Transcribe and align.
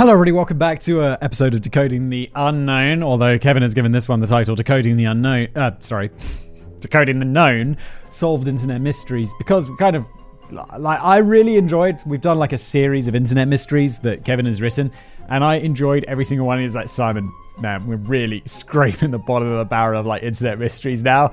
Hello, 0.00 0.14
everybody. 0.14 0.32
Welcome 0.32 0.56
back 0.56 0.80
to 0.80 1.02
an 1.02 1.18
episode 1.20 1.52
of 1.52 1.60
Decoding 1.60 2.08
the 2.08 2.30
Unknown. 2.34 3.02
Although 3.02 3.38
Kevin 3.38 3.62
has 3.62 3.74
given 3.74 3.92
this 3.92 4.08
one 4.08 4.20
the 4.20 4.26
title 4.26 4.56
Decoding 4.56 4.96
the 4.96 5.04
Unknown. 5.04 5.48
Uh, 5.54 5.72
sorry, 5.80 6.10
Decoding 6.80 7.18
the 7.18 7.26
Known 7.26 7.76
Solved 8.08 8.46
Internet 8.46 8.80
Mysteries 8.80 9.30
because 9.36 9.68
we 9.68 9.76
kind 9.76 9.96
of 9.96 10.06
like 10.50 11.02
I 11.02 11.18
really 11.18 11.56
enjoyed. 11.56 12.00
We've 12.06 12.18
done 12.18 12.38
like 12.38 12.54
a 12.54 12.58
series 12.58 13.08
of 13.08 13.14
internet 13.14 13.46
mysteries 13.46 13.98
that 13.98 14.24
Kevin 14.24 14.46
has 14.46 14.62
written, 14.62 14.90
and 15.28 15.44
I 15.44 15.56
enjoyed 15.56 16.04
every 16.04 16.24
single 16.24 16.46
one. 16.46 16.62
He's 16.62 16.74
like 16.74 16.88
Simon, 16.88 17.30
man, 17.58 17.86
we're 17.86 17.96
really 17.96 18.40
scraping 18.46 19.10
the 19.10 19.18
bottom 19.18 19.52
of 19.52 19.58
the 19.58 19.66
barrel 19.66 20.00
of 20.00 20.06
like 20.06 20.22
internet 20.22 20.58
mysteries 20.58 21.04
now. 21.04 21.26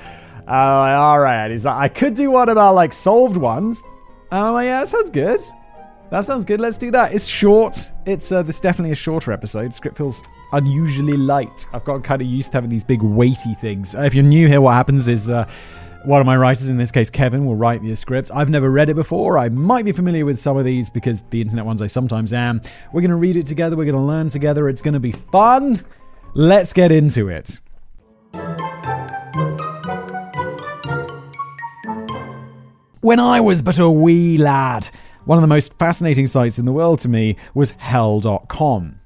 Uh, 0.46 0.52
all 0.52 1.22
right. 1.22 1.50
He's 1.50 1.64
like, 1.64 1.78
I 1.78 1.88
could 1.88 2.16
do 2.16 2.32
one 2.32 2.50
about 2.50 2.76
like 2.76 2.92
solved 2.92 3.38
ones. 3.38 3.82
I'm 4.30 4.52
like, 4.52 4.66
yeah, 4.66 4.82
that 4.82 4.90
sounds 4.90 5.10
good. 5.10 5.40
That 6.10 6.24
sounds 6.26 6.46
good. 6.46 6.62
Let's 6.62 6.78
do 6.78 6.90
that. 6.92 7.14
It's 7.14 7.26
short. 7.26 7.92
It's 8.06 8.32
uh, 8.32 8.42
this 8.42 8.62
definitely 8.62 8.92
a 8.92 8.96
shorter 8.96 9.34
episode. 9.34 9.74
Script 9.74 9.98
feels 9.98 10.24
unusually 10.54 11.18
light. 11.18 11.68
I've 11.74 11.84
got 11.84 12.04
kind 12.04 12.22
of 12.22 12.28
used 12.30 12.54
to 12.54 12.58
having 12.58 12.70
these 12.70 12.84
big 12.84 13.02
weighty 13.02 13.56
things. 13.56 13.94
Uh, 13.94 14.02
if 14.02 14.14
you're 14.14 14.24
new 14.24 14.48
here, 14.48 14.62
what 14.62 14.74
happens 14.74 15.10
is 15.10 15.30
uh, 15.30 15.46
one 16.06 16.22
of 16.22 16.26
my 16.26 16.38
writers, 16.38 16.68
in 16.68 16.78
this 16.78 16.92
case 16.92 17.10
Kevin, 17.10 17.46
will 17.46 17.56
write 17.56 17.84
me 17.84 17.92
a 17.92 17.96
script. 17.96 18.32
I've 18.34 18.50
never 18.50 18.72
read 18.72 18.88
it 18.88 18.96
before. 18.96 19.38
I 19.38 19.50
might 19.50 19.84
be 19.84 19.92
familiar 19.92 20.24
with 20.24 20.40
some 20.40 20.56
of 20.56 20.64
these 20.64 20.90
because 20.90 21.24
the 21.30 21.42
internet 21.42 21.66
ones 21.66 21.82
I 21.82 21.88
sometimes 21.88 22.32
am. 22.32 22.62
We're 22.94 23.02
going 23.02 23.12
to 23.12 23.18
read 23.18 23.36
it 23.36 23.46
together. 23.46 23.76
We're 23.76 23.84
going 23.84 23.96
to 23.96 24.02
learn 24.02 24.30
together. 24.30 24.70
It's 24.70 24.82
going 24.82 24.94
to 24.94 25.02
be 25.02 25.12
fun. 25.12 25.84
Let's 26.34 26.72
get 26.72 26.94
into 26.94 27.28
it. 27.28 27.60
When 33.02 33.20
I 33.20 33.42
was 33.42 33.62
but 33.62 33.78
a 33.80 33.90
wee 33.90 34.38
lad, 34.38 34.90
one 35.28 35.38
of 35.38 35.42
the 35.42 35.48
most 35.48 35.74
fascinating 35.74 36.26
sites 36.26 36.58
in 36.58 36.64
the 36.64 36.72
world 36.72 37.00
to 37.00 37.10
me 37.10 37.36
was 37.54 37.72
hell.com. 37.72 39.02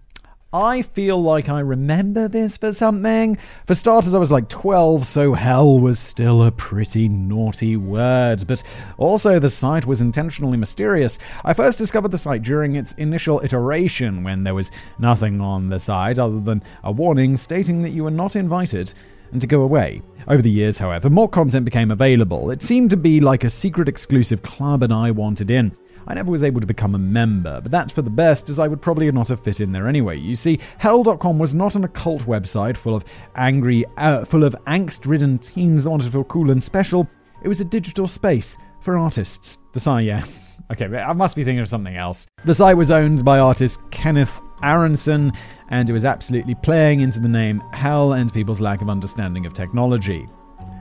I 0.54 0.84
feel 0.84 1.20
like 1.20 1.50
I 1.50 1.62
remember 1.62 2.28
this 2.28 2.58
for 2.58 2.74
something. 2.74 3.38
For 3.66 3.74
starters, 3.74 4.14
I 4.14 4.20
was 4.20 4.32
like 4.32 4.48
12, 4.48 5.08
so 5.08 5.34
hell 5.34 5.80
was 5.80 5.98
still 5.98 6.44
a 6.44 6.52
pretty 6.52 7.10
naughty 7.10 7.76
word, 7.76 8.46
but 8.46 8.62
also 8.98 9.40
the 9.40 9.50
site 9.50 9.88
was 9.88 10.00
intentionally 10.00 10.58
mysterious. 10.58 11.18
I 11.44 11.54
first 11.54 11.80
discovered 11.80 12.12
the 12.12 12.20
site 12.20 12.44
during 12.44 12.76
its 12.76 12.94
initial 12.94 13.42
iteration 13.44 14.24
when 14.24 14.44
there 14.44 14.54
was 14.54 14.72
nothing 15.00 15.42
on 15.42 15.70
the 15.70 15.80
site 15.80 16.20
other 16.20 16.40
than 16.40 16.62
a 16.84 16.92
warning 16.92 17.36
stating 17.36 17.82
that 17.82 17.92
you 17.92 18.04
were 18.04 18.12
not 18.12 18.36
invited 18.36 18.94
and 19.32 19.42
to 19.42 19.48
go 19.48 19.62
away. 19.62 20.04
Over 20.28 20.44
the 20.44 20.52
years, 20.52 20.78
however, 20.78 21.10
more 21.10 21.30
content 21.30 21.66
became 21.66 21.90
available. 21.90 22.52
It 22.52 22.62
seemed 22.62 22.92
to 22.92 22.98
be 22.98 23.22
like 23.22 23.44
a 23.44 23.50
secret 23.50 23.88
exclusive 23.88 24.44
club, 24.44 24.84
and 24.84 24.94
I 24.94 25.10
wanted 25.10 25.50
in. 25.50 25.72
I 26.08 26.14
never 26.14 26.32
was 26.32 26.44
able 26.44 26.62
to 26.62 26.68
become 26.68 26.96
a 26.96 27.00
member, 27.00 27.62
but 27.62 27.72
that's 27.72 27.94
for 27.94 28.02
the 28.02 28.10
best, 28.10 28.50
as 28.50 28.60
I 28.60 28.68
would 28.68 28.82
probably 28.82 29.12
not 29.12 29.30
have 29.30 29.44
fit 29.44 29.62
in 29.62 29.72
there 29.72 29.88
anyway. 29.88 30.18
You 30.18 30.36
see, 30.36 30.60
Hell.com 30.78 31.40
was 31.40 31.54
not 31.54 31.76
an 31.76 31.84
occult 31.84 32.24
website 32.24 32.78
full 32.78 32.96
of 32.96 33.06
angry, 33.36 33.86
uh, 33.98 34.26
full 34.26 34.44
of 34.44 34.56
angst-ridden 34.68 35.40
teens 35.40 35.84
that 35.84 35.90
wanted 35.90 36.06
to 36.06 36.12
feel 36.12 36.24
cool 36.26 36.52
and 36.52 36.62
special. 36.62 37.08
It 37.44 37.48
was 37.48 37.62
a 37.62 37.66
digital 37.66 38.08
space 38.08 38.58
for 38.80 38.98
artists. 38.98 39.58
The 39.74 39.80
site, 39.80 40.06
yeah. 40.06 40.24
Okay, 40.72 40.86
I 40.86 41.12
must 41.12 41.36
be 41.36 41.44
thinking 41.44 41.60
of 41.60 41.68
something 41.68 41.98
else. 41.98 42.28
The 42.46 42.56
site 42.56 42.78
was 42.78 42.92
owned 42.92 43.26
by 43.26 43.40
artist 43.40 43.82
Kenneth 43.92 44.40
Aronson, 44.64 45.34
and 45.68 45.90
it 45.90 45.92
was 45.92 46.06
absolutely 46.06 46.56
playing 46.56 47.02
into 47.02 47.20
the 47.20 47.28
name 47.28 47.62
Hell 47.74 48.14
and 48.14 48.32
people's 48.32 48.62
lack 48.62 48.82
of 48.82 48.90
understanding 48.90 49.46
of 49.46 49.54
technology. 49.54 50.30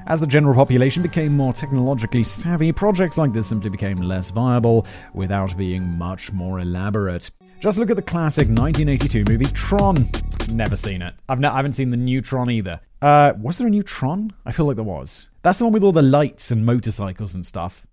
As 0.06 0.19
the 0.19 0.27
general 0.27 0.55
population 0.55 1.03
became 1.03 1.37
more 1.37 1.53
technologically 1.53 2.25
savvy, 2.25 2.72
projects 2.72 3.16
like 3.19 3.33
this 3.33 3.47
simply 3.47 3.71
became 3.71 3.99
less 3.99 4.31
viable 4.31 4.87
without 5.15 5.56
being 5.56 5.97
much 5.97 6.33
more 6.33 6.61
elaborate. 6.61 7.31
Just 7.61 7.78
look 7.78 7.91
at 7.91 7.97
the 7.97 8.03
classic 8.03 8.49
1982 8.49 9.25
movie 9.31 9.44
Tron. 9.47 10.09
Never 10.50 10.77
seen 10.77 11.03
it. 11.03 11.15
I've 11.28 11.41
ne- 11.41 11.49
I 11.49 11.56
haven't 11.56 11.75
seen 11.75 11.91
the 11.91 11.97
new 11.97 12.21
Tron 12.21 12.50
either. 12.50 12.81
Uh, 13.03 13.34
was 13.41 13.59
there 13.59 13.66
a 13.66 13.71
new 13.71 13.83
Tron? 13.83 14.33
I 14.44 14.53
feel 14.53 14.66
like 14.66 14.77
there 14.77 14.84
was. 14.84 15.28
That's 15.43 15.59
the 15.59 15.65
one 15.65 15.72
with 15.75 15.84
all 15.84 15.93
the 15.93 16.03
lights 16.03 16.50
and 16.50 16.65
motorcycles 16.67 17.34
and 17.34 17.44
stuff. 17.47 17.87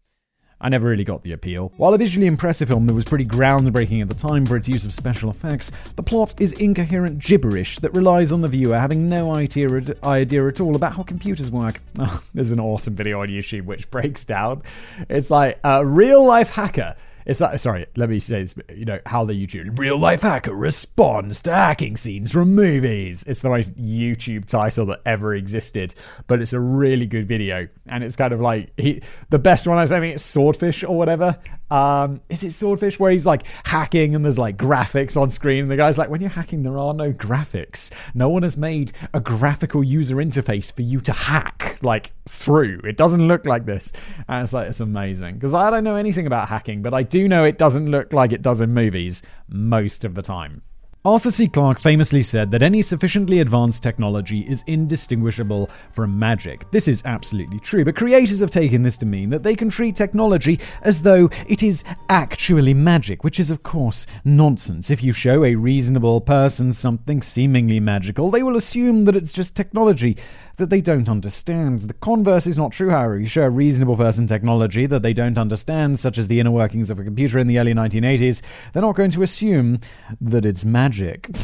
I 0.60 0.70
never 0.70 0.88
really 0.88 1.04
got 1.04 1.22
the 1.22 1.34
appeal. 1.34 1.72
While 1.78 1.94
a 1.94 1.98
visually 1.98 2.26
impressive 2.26 2.68
film 2.68 2.88
that 2.88 2.94
was 2.94 3.06
pretty 3.06 3.26
groundbreaking 3.26 4.02
at 4.02 4.10
the 4.10 4.16
time 4.16 4.46
for 4.46 4.56
its 4.56 4.68
use 4.68 4.86
of 4.86 4.94
special 4.94 5.30
effects, 5.30 5.72
the 5.96 6.04
plot 6.04 6.34
is 6.40 6.52
incoherent 6.54 7.20
gibberish 7.20 7.78
that 7.80 7.94
relies 7.94 8.32
on 8.32 8.42
the 8.42 8.48
viewer 8.48 8.80
having 8.80 9.08
no 9.08 9.34
idea, 9.34 9.68
idea 10.04 10.48
at 10.48 10.60
all 10.60 10.76
about 10.76 10.94
how 10.94 11.04
computers 11.04 11.52
work. 11.52 11.80
Oh, 12.00 12.24
there's 12.34 12.52
an 12.52 12.60
awesome 12.60 12.96
video 12.96 13.22
on 13.22 13.28
YouTube 13.28 13.66
which 13.66 13.90
breaks 13.92 14.26
down. 14.26 14.64
It's 15.10 15.30
like 15.30 15.60
a 15.64 15.86
real 15.86 16.26
life 16.26 16.50
hacker 16.50 16.96
it's 17.28 17.42
not, 17.42 17.60
sorry, 17.60 17.86
let 17.98 18.10
me 18.10 18.20
say 18.20 18.42
this, 18.42 18.56
you 18.74 18.86
know, 18.86 19.00
how 19.06 19.26
the 19.26 19.34
YouTube 19.34 19.78
real 19.78 19.98
life 19.98 20.22
hacker 20.22 20.54
responds 20.54 21.42
to 21.42 21.52
hacking 21.52 21.98
scenes 21.98 22.32
from 22.32 22.56
movies. 22.56 23.26
It's 23.28 23.42
the 23.42 23.50
most 23.50 23.76
YouTube 23.76 24.46
title 24.46 24.86
that 24.88 25.02
ever 25.06 25.36
existed, 25.36 25.94
but 26.28 26.42
it's 26.42 26.54
a 26.54 26.60
really 26.60 27.06
good 27.06 27.28
video. 27.28 27.68
And 27.86 28.02
it's 28.02 28.16
kind 28.16 28.32
of 28.32 28.40
like 28.40 28.72
he, 28.78 29.02
the 29.30 29.40
best 29.40 29.68
one 29.68 29.78
I 29.78 29.86
think 29.86 30.16
it's 30.16 30.24
Swordfish 30.24 30.86
or 30.86 30.98
whatever. 30.98 31.38
Um, 31.70 32.22
is 32.30 32.46
it 32.46 32.52
Swordfish 32.52 32.98
where 32.98 33.12
he's 33.12 33.26
like 33.26 33.46
hacking 33.66 34.16
and 34.16 34.24
there's 34.24 34.40
like 34.40 34.56
graphics 34.56 35.20
on 35.20 35.30
screen? 35.30 35.64
And 35.64 35.72
the 35.72 35.76
guy's 35.76 35.98
like, 35.98 36.10
when 36.10 36.22
you're 36.22 36.30
hacking, 36.30 36.64
there 36.64 36.78
are 36.78 36.94
no 36.94 37.12
graphics. 37.12 37.92
No 38.14 38.30
one 38.30 38.44
has 38.44 38.56
made 38.56 38.94
a 39.14 39.20
graphical 39.20 39.84
user 39.84 40.16
interface 40.16 40.74
for 40.74 40.82
you 40.82 41.02
to 41.02 41.12
hack 41.12 41.78
like 41.82 42.14
through. 42.30 42.80
It 42.86 42.96
doesn't 42.96 43.28
look 43.28 43.46
like 43.46 43.66
this. 43.66 43.92
And 44.30 44.44
it's 44.44 44.54
like, 44.54 44.70
it's 44.70 44.80
amazing 44.80 45.36
because 45.36 45.54
I 45.54 45.70
don't 45.70 45.84
know 45.84 45.98
anything 45.98 46.26
about 46.26 46.48
hacking, 46.48 46.82
but 46.82 46.94
I 46.94 47.04
do 47.04 47.17
know 47.26 47.46
it 47.46 47.58
doesn't 47.58 47.90
look 47.90 48.12
like 48.12 48.34
it 48.34 48.42
does 48.42 48.60
in 48.60 48.74
movies 48.74 49.24
most 49.48 50.04
of 50.04 50.14
the 50.14 50.22
time. 50.22 50.62
Arthur 51.08 51.32
C. 51.32 51.48
Clarke 51.48 51.80
famously 51.80 52.22
said 52.22 52.52
that 52.52 52.62
any 52.62 52.82
sufficiently 52.82 53.40
advanced 53.40 53.82
technology 53.82 54.42
is 54.42 54.66
indistinguishable 54.68 55.70
from 55.94 56.20
magic. 56.20 56.70
This 56.72 56.90
is 56.90 57.02
absolutely 57.06 57.62
true, 57.62 57.86
but 57.86 57.96
creators 57.96 58.42
have 58.42 58.50
taken 58.50 58.82
this 58.82 58.98
to 58.98 59.06
mean 59.06 59.30
that 59.30 59.42
they 59.42 59.56
can 59.56 59.70
treat 59.70 59.96
technology 59.96 60.60
as 60.82 61.02
though 61.04 61.30
it 61.48 61.64
is 61.64 61.86
actually 62.10 62.74
magic, 62.74 63.24
which 63.24 63.40
is, 63.40 63.52
of 63.52 63.64
course, 63.64 64.06
nonsense. 64.26 64.92
If 64.92 65.02
you 65.02 65.14
show 65.14 65.46
a 65.46 65.56
reasonable 65.56 66.20
person 66.20 66.74
something 66.74 67.22
seemingly 67.22 67.80
magical, 67.80 68.30
they 68.30 68.44
will 68.44 68.58
assume 68.58 69.06
that 69.06 69.16
it's 69.16 69.32
just 69.32 69.56
technology 69.56 70.18
that 70.58 70.70
they 70.70 70.82
don't 70.82 71.10
understand. 71.10 71.82
The 71.82 71.94
converse 71.94 72.46
is 72.46 72.58
not 72.58 72.72
true, 72.72 72.90
however. 72.90 73.18
You 73.18 73.28
show 73.28 73.44
a 73.44 73.50
reasonable 73.50 73.98
person 73.98 74.28
technology 74.28 74.86
that 74.86 75.02
they 75.02 75.14
don't 75.14 75.38
understand, 75.38 76.00
such 76.00 76.18
as 76.18 76.28
the 76.28 76.40
inner 76.40 76.52
workings 76.52 76.90
of 76.90 77.00
a 77.00 77.04
computer 77.04 77.40
in 77.40 77.48
the 77.48 77.60
early 77.60 77.74
1980s, 77.74 78.42
they're 78.74 78.82
not 78.82 78.96
going 78.96 79.12
to 79.12 79.24
assume 79.24 79.80
that 80.20 80.46
it's 80.46 80.66
magic. 80.66 81.30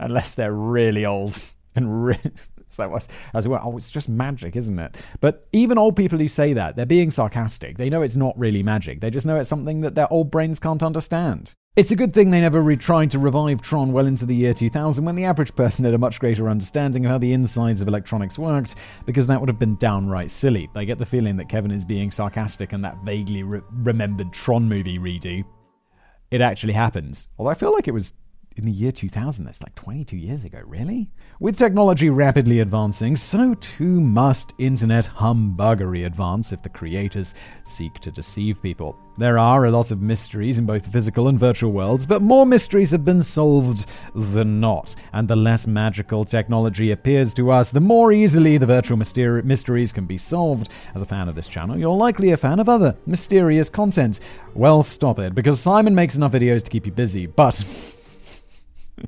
unless 0.00 0.34
they're 0.34 0.52
really 0.52 1.04
old 1.04 1.40
and 1.76 2.18
so 2.68 2.88
was 2.88 3.08
as 3.34 3.46
well. 3.46 3.60
Oh, 3.62 3.76
it's 3.76 3.90
just 3.90 4.08
magic, 4.08 4.56
isn't 4.56 4.78
it? 4.78 4.96
But 5.20 5.46
even 5.52 5.78
old 5.78 5.96
people 5.96 6.18
who 6.18 6.28
say 6.28 6.52
that, 6.54 6.76
they're 6.76 6.86
being 6.86 7.10
sarcastic. 7.10 7.78
They 7.78 7.90
know 7.90 8.02
it's 8.02 8.16
not 8.16 8.36
really 8.38 8.62
magic. 8.62 9.00
They 9.00 9.10
just 9.10 9.26
know 9.26 9.36
it's 9.36 9.48
something 9.48 9.82
that 9.82 9.94
their 9.94 10.12
old 10.12 10.30
brains 10.30 10.58
can't 10.58 10.82
understand. 10.82 11.54
It's 11.76 11.92
a 11.92 11.96
good 11.96 12.12
thing 12.12 12.32
they 12.32 12.40
never 12.40 12.60
re- 12.60 12.74
tried 12.74 13.12
to 13.12 13.20
revive 13.20 13.62
Tron 13.62 13.92
well 13.92 14.08
into 14.08 14.26
the 14.26 14.34
year 14.34 14.52
2000 14.52 15.04
when 15.04 15.14
the 15.14 15.24
average 15.24 15.54
person 15.54 15.84
had 15.84 15.94
a 15.94 15.98
much 15.98 16.18
greater 16.18 16.48
understanding 16.48 17.04
of 17.04 17.12
how 17.12 17.18
the 17.18 17.32
insides 17.32 17.80
of 17.80 17.86
electronics 17.86 18.40
worked, 18.40 18.74
because 19.06 19.28
that 19.28 19.38
would 19.38 19.48
have 19.48 19.60
been 19.60 19.76
downright 19.76 20.32
silly. 20.32 20.68
I 20.74 20.82
get 20.84 20.98
the 20.98 21.06
feeling 21.06 21.36
that 21.36 21.48
Kevin 21.48 21.70
is 21.70 21.84
being 21.84 22.10
sarcastic 22.10 22.72
and 22.72 22.84
that 22.84 22.96
vaguely 23.04 23.44
re- 23.44 23.60
remembered 23.70 24.32
Tron 24.32 24.68
movie 24.68 24.98
redo. 24.98 25.44
It 26.32 26.40
actually 26.40 26.72
happened. 26.72 27.24
Although 27.38 27.52
I 27.52 27.54
feel 27.54 27.72
like 27.72 27.86
it 27.86 27.94
was 27.94 28.14
in 28.56 28.64
the 28.64 28.72
year 28.72 28.92
2000. 28.92 29.44
That's 29.44 29.62
like 29.62 29.74
22 29.74 30.16
years 30.16 30.44
ago, 30.44 30.60
really? 30.64 31.10
With 31.38 31.56
technology 31.56 32.10
rapidly 32.10 32.60
advancing, 32.60 33.16
so 33.16 33.54
too 33.54 34.00
must 34.00 34.52
internet 34.58 35.06
humbuggery 35.06 36.04
advance 36.04 36.52
if 36.52 36.62
the 36.62 36.68
creators 36.68 37.34
seek 37.64 37.94
to 38.00 38.10
deceive 38.10 38.62
people. 38.62 38.98
There 39.16 39.38
are 39.38 39.64
a 39.64 39.70
lot 39.70 39.90
of 39.90 40.00
mysteries 40.00 40.58
in 40.58 40.66
both 40.66 40.84
the 40.84 40.90
physical 40.90 41.28
and 41.28 41.38
virtual 41.38 41.72
worlds, 41.72 42.06
but 42.06 42.22
more 42.22 42.46
mysteries 42.46 42.90
have 42.90 43.04
been 43.04 43.22
solved 43.22 43.86
than 44.14 44.60
not. 44.60 44.94
And 45.12 45.28
the 45.28 45.36
less 45.36 45.66
magical 45.66 46.24
technology 46.24 46.90
appears 46.90 47.32
to 47.34 47.50
us, 47.50 47.70
the 47.70 47.80
more 47.80 48.12
easily 48.12 48.58
the 48.58 48.66
virtual 48.66 48.98
myster- 48.98 49.44
mysteries 49.44 49.92
can 49.92 50.06
be 50.06 50.16
solved. 50.16 50.68
As 50.94 51.02
a 51.02 51.06
fan 51.06 51.28
of 51.28 51.34
this 51.34 51.48
channel, 51.48 51.78
you're 51.78 51.90
likely 51.90 52.32
a 52.32 52.36
fan 52.36 52.60
of 52.60 52.68
other 52.68 52.96
mysterious 53.06 53.70
content. 53.70 54.20
Well, 54.54 54.82
stop 54.82 55.18
it, 55.18 55.34
because 55.34 55.60
Simon 55.60 55.94
makes 55.94 56.16
enough 56.16 56.32
videos 56.32 56.62
to 56.64 56.70
keep 56.70 56.86
you 56.86 56.92
busy, 56.92 57.26
but. 57.26 57.96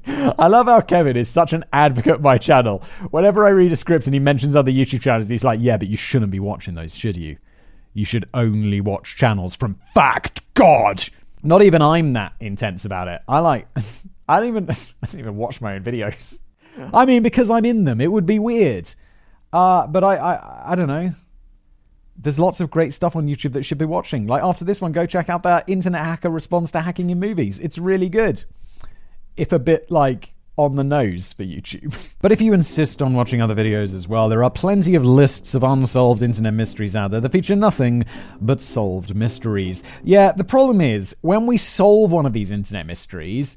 I 0.07 0.47
love 0.47 0.67
how 0.67 0.81
Kevin 0.81 1.17
is 1.17 1.29
such 1.29 1.53
an 1.53 1.65
advocate 1.73 2.17
of 2.17 2.23
my 2.23 2.39
channel. 2.39 2.83
Whenever 3.11 3.47
I 3.47 3.51
read 3.51 3.73
a 3.73 3.77
script 3.77 4.07
and 4.07 4.15
he 4.15 4.21
mentions 4.21 4.57
other 4.57 4.71
YouTube 4.71 5.01
channels, 5.01 5.29
he's 5.29 5.45
like, 5.45 5.61
yeah, 5.61 5.77
but 5.77 5.89
you 5.89 5.97
shouldn't 5.97 6.31
be 6.31 6.41
watching 6.41 6.75
those, 6.75 6.95
should 6.95 7.17
you? 7.17 7.37
You 7.95 8.05
should 8.05 8.29
only 8.33 8.81
watch 8.81 9.17
channels 9.17 9.55
from 9.55 9.79
Fact 9.95 10.43
God. 10.55 11.05
Not 11.43 11.63
even 11.63 11.83
I'm 11.83 12.15
that 12.15 12.33
intense 12.41 12.85
about 12.85 13.09
it. 13.09 13.21
I 13.29 13.41
like, 13.41 13.69
I 14.29 14.41
don't 14.41 14.49
even, 14.49 14.71
I 14.71 15.07
don't 15.07 15.21
even 15.21 15.37
watch 15.37 15.61
my 15.61 15.75
own 15.75 15.83
videos. 15.83 16.41
I 16.93 17.05
mean, 17.05 17.23
because 17.23 17.51
I'm 17.51 17.67
in 17.67 17.85
them, 17.85 18.01
it 18.01 18.11
would 18.11 18.27
be 18.27 18.39
weird. 18.39 18.93
Uh, 19.53 19.87
but 19.87 20.03
I, 20.03 20.17
I, 20.17 20.73
I 20.73 20.75
don't 20.75 20.89
know. 20.89 21.11
There's 22.17 22.39
lots 22.39 22.61
of 22.61 22.71
great 22.71 22.95
stuff 22.95 23.17
on 23.17 23.27
YouTube 23.27 23.53
that 23.53 23.65
should 23.65 23.79
be 23.79 23.85
watching. 23.85 24.27
Like 24.27 24.43
after 24.43 24.65
this 24.65 24.81
one, 24.81 24.93
go 24.93 25.05
check 25.05 25.29
out 25.29 25.43
that 25.43 25.69
internet 25.69 26.05
hacker 26.05 26.31
response 26.31 26.71
to 26.71 26.81
hacking 26.81 27.11
in 27.11 27.21
movies. 27.21 27.59
It's 27.59 27.77
really 27.79 28.09
good 28.09 28.45
if 29.37 29.53
a 29.53 29.59
bit 29.59 29.91
like 29.91 30.35
on 30.57 30.77
the 30.77 30.85
nose 30.85 31.33
for 31.33 31.45
YouTube. 31.45 32.15
but 32.21 32.33
if 32.33 32.41
you 32.41 32.53
insist 32.53 33.01
on 33.01 33.15
watching 33.15 33.41
other 33.41 33.55
videos 33.55 33.95
as 33.95 34.07
well, 34.07 34.29
there 34.29 34.45
are 34.45 34.51
plenty 34.51 34.95
of 34.95 35.05
lists 35.05 35.55
of 35.55 35.63
unsolved 35.65 36.23
internet 36.23 36.53
mysteries 36.53 36.95
out 36.95 37.11
there 37.11 37.21
that 37.21 37.33
feature 37.33 37.57
nothing 37.57 38.05
but 38.41 38.61
solved 38.61 39.15
mysteries. 39.15 39.83
Yeah, 40.05 40.33
the 40.33 40.45
problem 40.45 40.81
is 40.81 41.17
when 41.23 41.47
we 41.47 41.57
solve 41.57 42.13
one 42.13 42.27
of 42.27 42.33
these 42.33 42.51
internet 42.51 42.87
mysteries, 42.87 43.57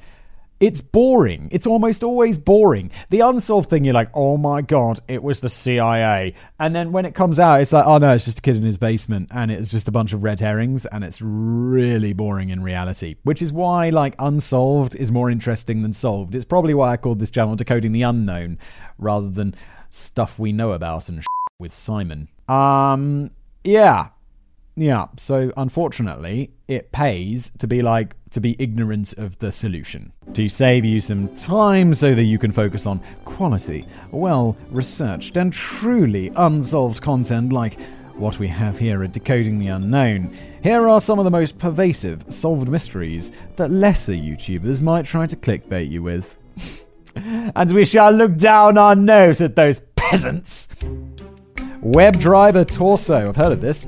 it's 0.59 0.81
boring. 0.81 1.49
It's 1.51 1.67
almost 1.67 2.03
always 2.03 2.37
boring. 2.37 2.91
The 3.09 3.19
unsolved 3.19 3.69
thing, 3.69 3.83
you're 3.83 3.93
like, 3.93 4.09
oh 4.13 4.37
my 4.37 4.61
god, 4.61 5.01
it 5.07 5.21
was 5.21 5.41
the 5.41 5.49
CIA. 5.49 6.33
And 6.59 6.73
then 6.73 6.91
when 6.91 7.05
it 7.05 7.13
comes 7.13 7.39
out, 7.39 7.61
it's 7.61 7.73
like, 7.73 7.85
oh 7.85 7.97
no, 7.97 8.13
it's 8.13 8.25
just 8.25 8.39
a 8.39 8.41
kid 8.41 8.55
in 8.55 8.63
his 8.63 8.77
basement 8.77 9.29
and 9.31 9.51
it's 9.51 9.69
just 9.69 9.87
a 9.87 9.91
bunch 9.91 10.13
of 10.13 10.23
red 10.23 10.39
herrings 10.39 10.85
and 10.85 11.03
it's 11.03 11.21
really 11.21 12.13
boring 12.13 12.49
in 12.49 12.63
reality. 12.63 13.15
Which 13.23 13.41
is 13.41 13.51
why, 13.51 13.89
like, 13.89 14.15
unsolved 14.17 14.95
is 14.95 15.11
more 15.11 15.29
interesting 15.29 15.81
than 15.81 15.93
solved. 15.93 16.35
It's 16.35 16.45
probably 16.45 16.73
why 16.73 16.93
I 16.93 16.97
called 16.97 17.19
this 17.19 17.31
channel 17.31 17.55
Decoding 17.55 17.91
the 17.91 18.03
Unknown 18.03 18.57
rather 18.97 19.29
than 19.29 19.55
stuff 19.89 20.39
we 20.39 20.53
know 20.53 20.71
about 20.71 21.09
and 21.09 21.23
with 21.59 21.75
Simon. 21.75 22.29
Um, 22.47 23.31
yeah. 23.63 24.09
Yeah, 24.77 25.07
so 25.15 25.53
unfortunately, 25.55 26.51
it 26.67 26.91
pays 26.91 27.51
to 27.59 27.67
be 27.67 27.81
like, 27.81 28.13
to 28.31 28.41
be 28.41 28.57
ignorant 28.59 29.13
of 29.13 29.39
the 29.39 29.51
solution. 29.51 30.11
To 30.33 30.49
save 30.49 30.83
you 30.83 30.99
some 30.99 31.33
time 31.35 31.93
so 31.93 32.13
that 32.13 32.23
you 32.23 32.37
can 32.37 32.51
focus 32.51 32.85
on 32.85 33.01
quality, 33.23 33.87
well 34.11 34.57
researched, 34.69 35.37
and 35.37 35.53
truly 35.53 36.29
unsolved 36.35 37.01
content 37.01 37.53
like 37.53 37.79
what 38.15 38.37
we 38.37 38.49
have 38.49 38.77
here 38.77 39.03
at 39.03 39.13
Decoding 39.13 39.59
the 39.59 39.67
Unknown. 39.67 40.35
Here 40.61 40.89
are 40.89 40.99
some 40.99 41.19
of 41.19 41.25
the 41.25 41.31
most 41.31 41.57
pervasive 41.57 42.25
solved 42.27 42.69
mysteries 42.69 43.31
that 43.55 43.71
lesser 43.71 44.13
YouTubers 44.13 44.81
might 44.81 45.05
try 45.05 45.25
to 45.25 45.35
clickbait 45.37 45.89
you 45.89 46.03
with. 46.03 46.37
and 47.15 47.71
we 47.71 47.85
shall 47.85 48.11
look 48.11 48.35
down 48.35 48.77
our 48.77 48.95
nose 48.95 49.39
at 49.39 49.55
those 49.55 49.79
peasants. 49.95 50.67
WebDriver 51.81 52.67
Torso. 52.67 53.29
I've 53.29 53.35
heard 53.35 53.53
of 53.53 53.61
this. 53.61 53.85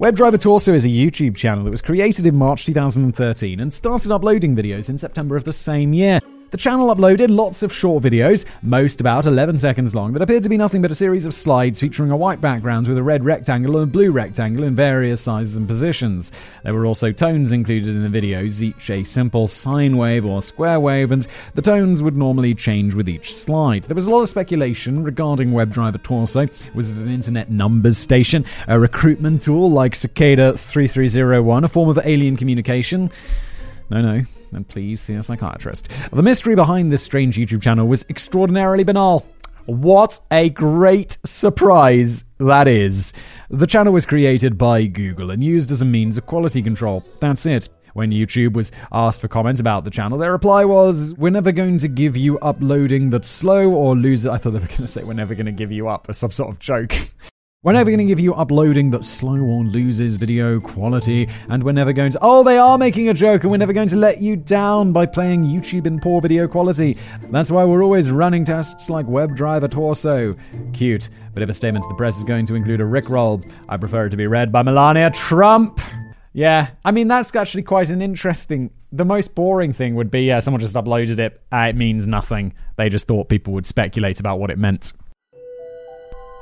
WebDriver 0.00 0.40
Torso 0.40 0.72
is 0.72 0.86
a 0.86 0.88
YouTube 0.88 1.36
channel 1.36 1.62
that 1.64 1.70
was 1.70 1.82
created 1.82 2.24
in 2.24 2.34
March 2.34 2.64
2013 2.64 3.60
and 3.60 3.74
started 3.74 4.10
uploading 4.10 4.56
videos 4.56 4.88
in 4.88 4.96
September 4.96 5.36
of 5.36 5.44
the 5.44 5.52
same 5.52 5.92
year. 5.92 6.20
The 6.50 6.56
channel 6.56 6.92
uploaded 6.92 7.30
lots 7.30 7.62
of 7.62 7.72
short 7.72 8.02
videos, 8.02 8.44
most 8.60 9.00
about 9.00 9.26
11 9.26 9.58
seconds 9.58 9.94
long, 9.94 10.12
that 10.14 10.22
appeared 10.22 10.42
to 10.42 10.48
be 10.48 10.56
nothing 10.56 10.82
but 10.82 10.90
a 10.90 10.96
series 10.96 11.24
of 11.24 11.32
slides 11.32 11.78
featuring 11.78 12.10
a 12.10 12.16
white 12.16 12.40
background 12.40 12.88
with 12.88 12.98
a 12.98 13.04
red 13.04 13.24
rectangle 13.24 13.76
and 13.76 13.84
a 13.84 13.86
blue 13.86 14.10
rectangle 14.10 14.64
in 14.64 14.74
various 14.74 15.20
sizes 15.20 15.54
and 15.54 15.68
positions. 15.68 16.32
There 16.64 16.74
were 16.74 16.86
also 16.86 17.12
tones 17.12 17.52
included 17.52 17.90
in 17.90 18.02
the 18.02 18.20
videos, 18.20 18.60
each 18.62 18.90
a 18.90 19.04
simple 19.04 19.46
sine 19.46 19.96
wave 19.96 20.26
or 20.26 20.42
square 20.42 20.80
wave, 20.80 21.12
and 21.12 21.24
the 21.54 21.62
tones 21.62 22.02
would 22.02 22.16
normally 22.16 22.56
change 22.56 22.94
with 22.96 23.08
each 23.08 23.32
slide. 23.32 23.84
There 23.84 23.94
was 23.94 24.08
a 24.08 24.10
lot 24.10 24.22
of 24.22 24.28
speculation 24.28 25.04
regarding 25.04 25.52
WebDriver 25.52 26.02
Torso. 26.02 26.48
Was 26.74 26.90
it 26.90 26.96
an 26.96 27.08
internet 27.08 27.48
numbers 27.48 27.96
station, 27.96 28.44
a 28.66 28.76
recruitment 28.76 29.42
tool 29.42 29.70
like 29.70 29.94
Cicada 29.94 30.54
3301, 30.54 31.62
a 31.62 31.68
form 31.68 31.88
of 31.88 32.00
alien 32.04 32.36
communication? 32.36 33.08
No, 33.88 34.02
no 34.02 34.24
then 34.52 34.64
please 34.64 35.00
see 35.00 35.14
a 35.14 35.22
psychiatrist. 35.22 35.88
The 36.12 36.22
mystery 36.22 36.54
behind 36.54 36.92
this 36.92 37.02
strange 37.02 37.36
YouTube 37.36 37.62
channel 37.62 37.86
was 37.86 38.04
extraordinarily 38.08 38.84
banal. 38.84 39.28
What 39.66 40.20
a 40.30 40.48
great 40.48 41.18
surprise 41.24 42.24
that 42.38 42.66
is. 42.66 43.12
The 43.50 43.66
channel 43.66 43.92
was 43.92 44.06
created 44.06 44.58
by 44.58 44.86
Google 44.86 45.30
and 45.30 45.44
used 45.44 45.70
as 45.70 45.82
a 45.82 45.84
means 45.84 46.18
of 46.18 46.26
quality 46.26 46.62
control. 46.62 47.04
That's 47.20 47.46
it. 47.46 47.68
When 47.92 48.10
YouTube 48.10 48.54
was 48.54 48.72
asked 48.92 49.20
for 49.20 49.28
comment 49.28 49.60
about 49.60 49.84
the 49.84 49.90
channel, 49.90 50.18
their 50.18 50.32
reply 50.32 50.64
was, 50.64 51.14
We're 51.14 51.30
never 51.30 51.52
going 51.52 51.78
to 51.78 51.88
give 51.88 52.16
you 52.16 52.38
uploading 52.38 53.10
that's 53.10 53.28
slow 53.28 53.70
or 53.70 53.96
lose 53.96 54.24
it. 54.24 54.30
I 54.30 54.38
thought 54.38 54.52
they 54.52 54.60
were 54.60 54.66
going 54.66 54.78
to 54.78 54.86
say, 54.86 55.02
We're 55.02 55.12
never 55.12 55.34
going 55.34 55.46
to 55.46 55.52
give 55.52 55.72
you 55.72 55.88
up 55.88 56.06
as 56.08 56.18
some 56.18 56.30
sort 56.30 56.50
of 56.50 56.58
joke. 56.58 56.94
We're 57.62 57.74
never 57.74 57.90
going 57.90 57.98
to 57.98 58.06
give 58.06 58.18
you 58.18 58.32
uploading 58.32 58.90
that 58.92 59.04
slow 59.04 59.36
or 59.36 59.62
loses 59.64 60.16
video 60.16 60.60
quality, 60.60 61.28
and 61.50 61.62
we're 61.62 61.72
never 61.72 61.92
going 61.92 62.10
to. 62.12 62.18
Oh, 62.22 62.42
they 62.42 62.56
are 62.56 62.78
making 62.78 63.10
a 63.10 63.12
joke, 63.12 63.42
and 63.42 63.50
we're 63.50 63.58
never 63.58 63.74
going 63.74 63.90
to 63.90 63.96
let 63.96 64.22
you 64.22 64.34
down 64.34 64.94
by 64.94 65.04
playing 65.04 65.44
YouTube 65.44 65.84
in 65.84 66.00
poor 66.00 66.22
video 66.22 66.48
quality. 66.48 66.96
That's 67.30 67.50
why 67.50 67.66
we're 67.66 67.84
always 67.84 68.10
running 68.10 68.46
tests 68.46 68.88
like 68.88 69.04
WebDriver 69.04 69.70
Torso. 69.70 70.34
Cute, 70.72 71.10
but 71.34 71.42
if 71.42 71.50
a 71.50 71.52
statement 71.52 71.82
to 71.82 71.90
the 71.90 71.96
press 71.96 72.16
is 72.16 72.24
going 72.24 72.46
to 72.46 72.54
include 72.54 72.80
a 72.80 72.84
Rickroll, 72.84 73.46
I 73.68 73.76
prefer 73.76 74.06
it 74.06 74.10
to 74.12 74.16
be 74.16 74.26
read 74.26 74.50
by 74.50 74.62
Melania 74.62 75.10
Trump. 75.10 75.82
Yeah, 76.32 76.70
I 76.82 76.92
mean, 76.92 77.08
that's 77.08 77.36
actually 77.36 77.64
quite 77.64 77.90
an 77.90 78.00
interesting. 78.00 78.70
The 78.90 79.04
most 79.04 79.34
boring 79.34 79.74
thing 79.74 79.96
would 79.96 80.10
be, 80.10 80.22
yeah, 80.22 80.38
someone 80.38 80.62
just 80.62 80.76
uploaded 80.76 81.18
it. 81.18 81.42
Uh, 81.52 81.66
it 81.68 81.76
means 81.76 82.06
nothing. 82.06 82.54
They 82.76 82.88
just 82.88 83.06
thought 83.06 83.28
people 83.28 83.52
would 83.52 83.66
speculate 83.66 84.18
about 84.18 84.38
what 84.38 84.48
it 84.48 84.56
meant. 84.56 84.94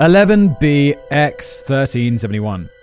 11BX1371. 0.00 2.77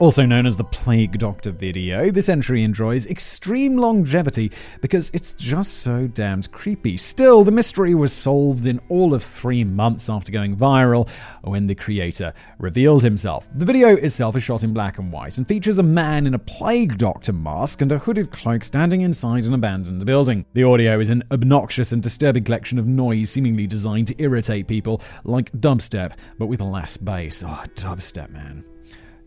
Also 0.00 0.24
known 0.24 0.46
as 0.46 0.56
the 0.56 0.64
Plague 0.64 1.18
Doctor 1.18 1.50
video, 1.50 2.10
this 2.10 2.30
entry 2.30 2.64
enjoys 2.64 3.06
extreme 3.08 3.76
longevity 3.76 4.50
because 4.80 5.10
it's 5.12 5.34
just 5.34 5.82
so 5.82 6.06
damned 6.06 6.50
creepy. 6.52 6.96
Still, 6.96 7.44
the 7.44 7.52
mystery 7.52 7.94
was 7.94 8.10
solved 8.10 8.64
in 8.64 8.80
all 8.88 9.12
of 9.12 9.22
three 9.22 9.62
months 9.62 10.08
after 10.08 10.32
going 10.32 10.56
viral 10.56 11.06
when 11.42 11.66
the 11.66 11.74
creator 11.74 12.32
revealed 12.58 13.02
himself. 13.02 13.46
The 13.54 13.66
video 13.66 13.94
itself 13.94 14.36
is 14.36 14.42
shot 14.42 14.64
in 14.64 14.72
black 14.72 14.96
and 14.96 15.12
white 15.12 15.36
and 15.36 15.46
features 15.46 15.76
a 15.76 15.82
man 15.82 16.26
in 16.26 16.32
a 16.32 16.38
Plague 16.38 16.96
Doctor 16.96 17.34
mask 17.34 17.82
and 17.82 17.92
a 17.92 17.98
hooded 17.98 18.30
cloak 18.30 18.64
standing 18.64 19.02
inside 19.02 19.44
an 19.44 19.52
abandoned 19.52 20.06
building. 20.06 20.46
The 20.54 20.64
audio 20.64 20.98
is 20.98 21.10
an 21.10 21.24
obnoxious 21.30 21.92
and 21.92 22.02
disturbing 22.02 22.44
collection 22.44 22.78
of 22.78 22.86
noise 22.86 23.28
seemingly 23.28 23.66
designed 23.66 24.06
to 24.06 24.22
irritate 24.22 24.66
people, 24.66 25.02
like 25.24 25.52
dubstep, 25.52 26.12
but 26.38 26.46
with 26.46 26.62
less 26.62 26.96
bass. 26.96 27.44
Oh, 27.46 27.64
dubstep, 27.74 28.30
man. 28.30 28.64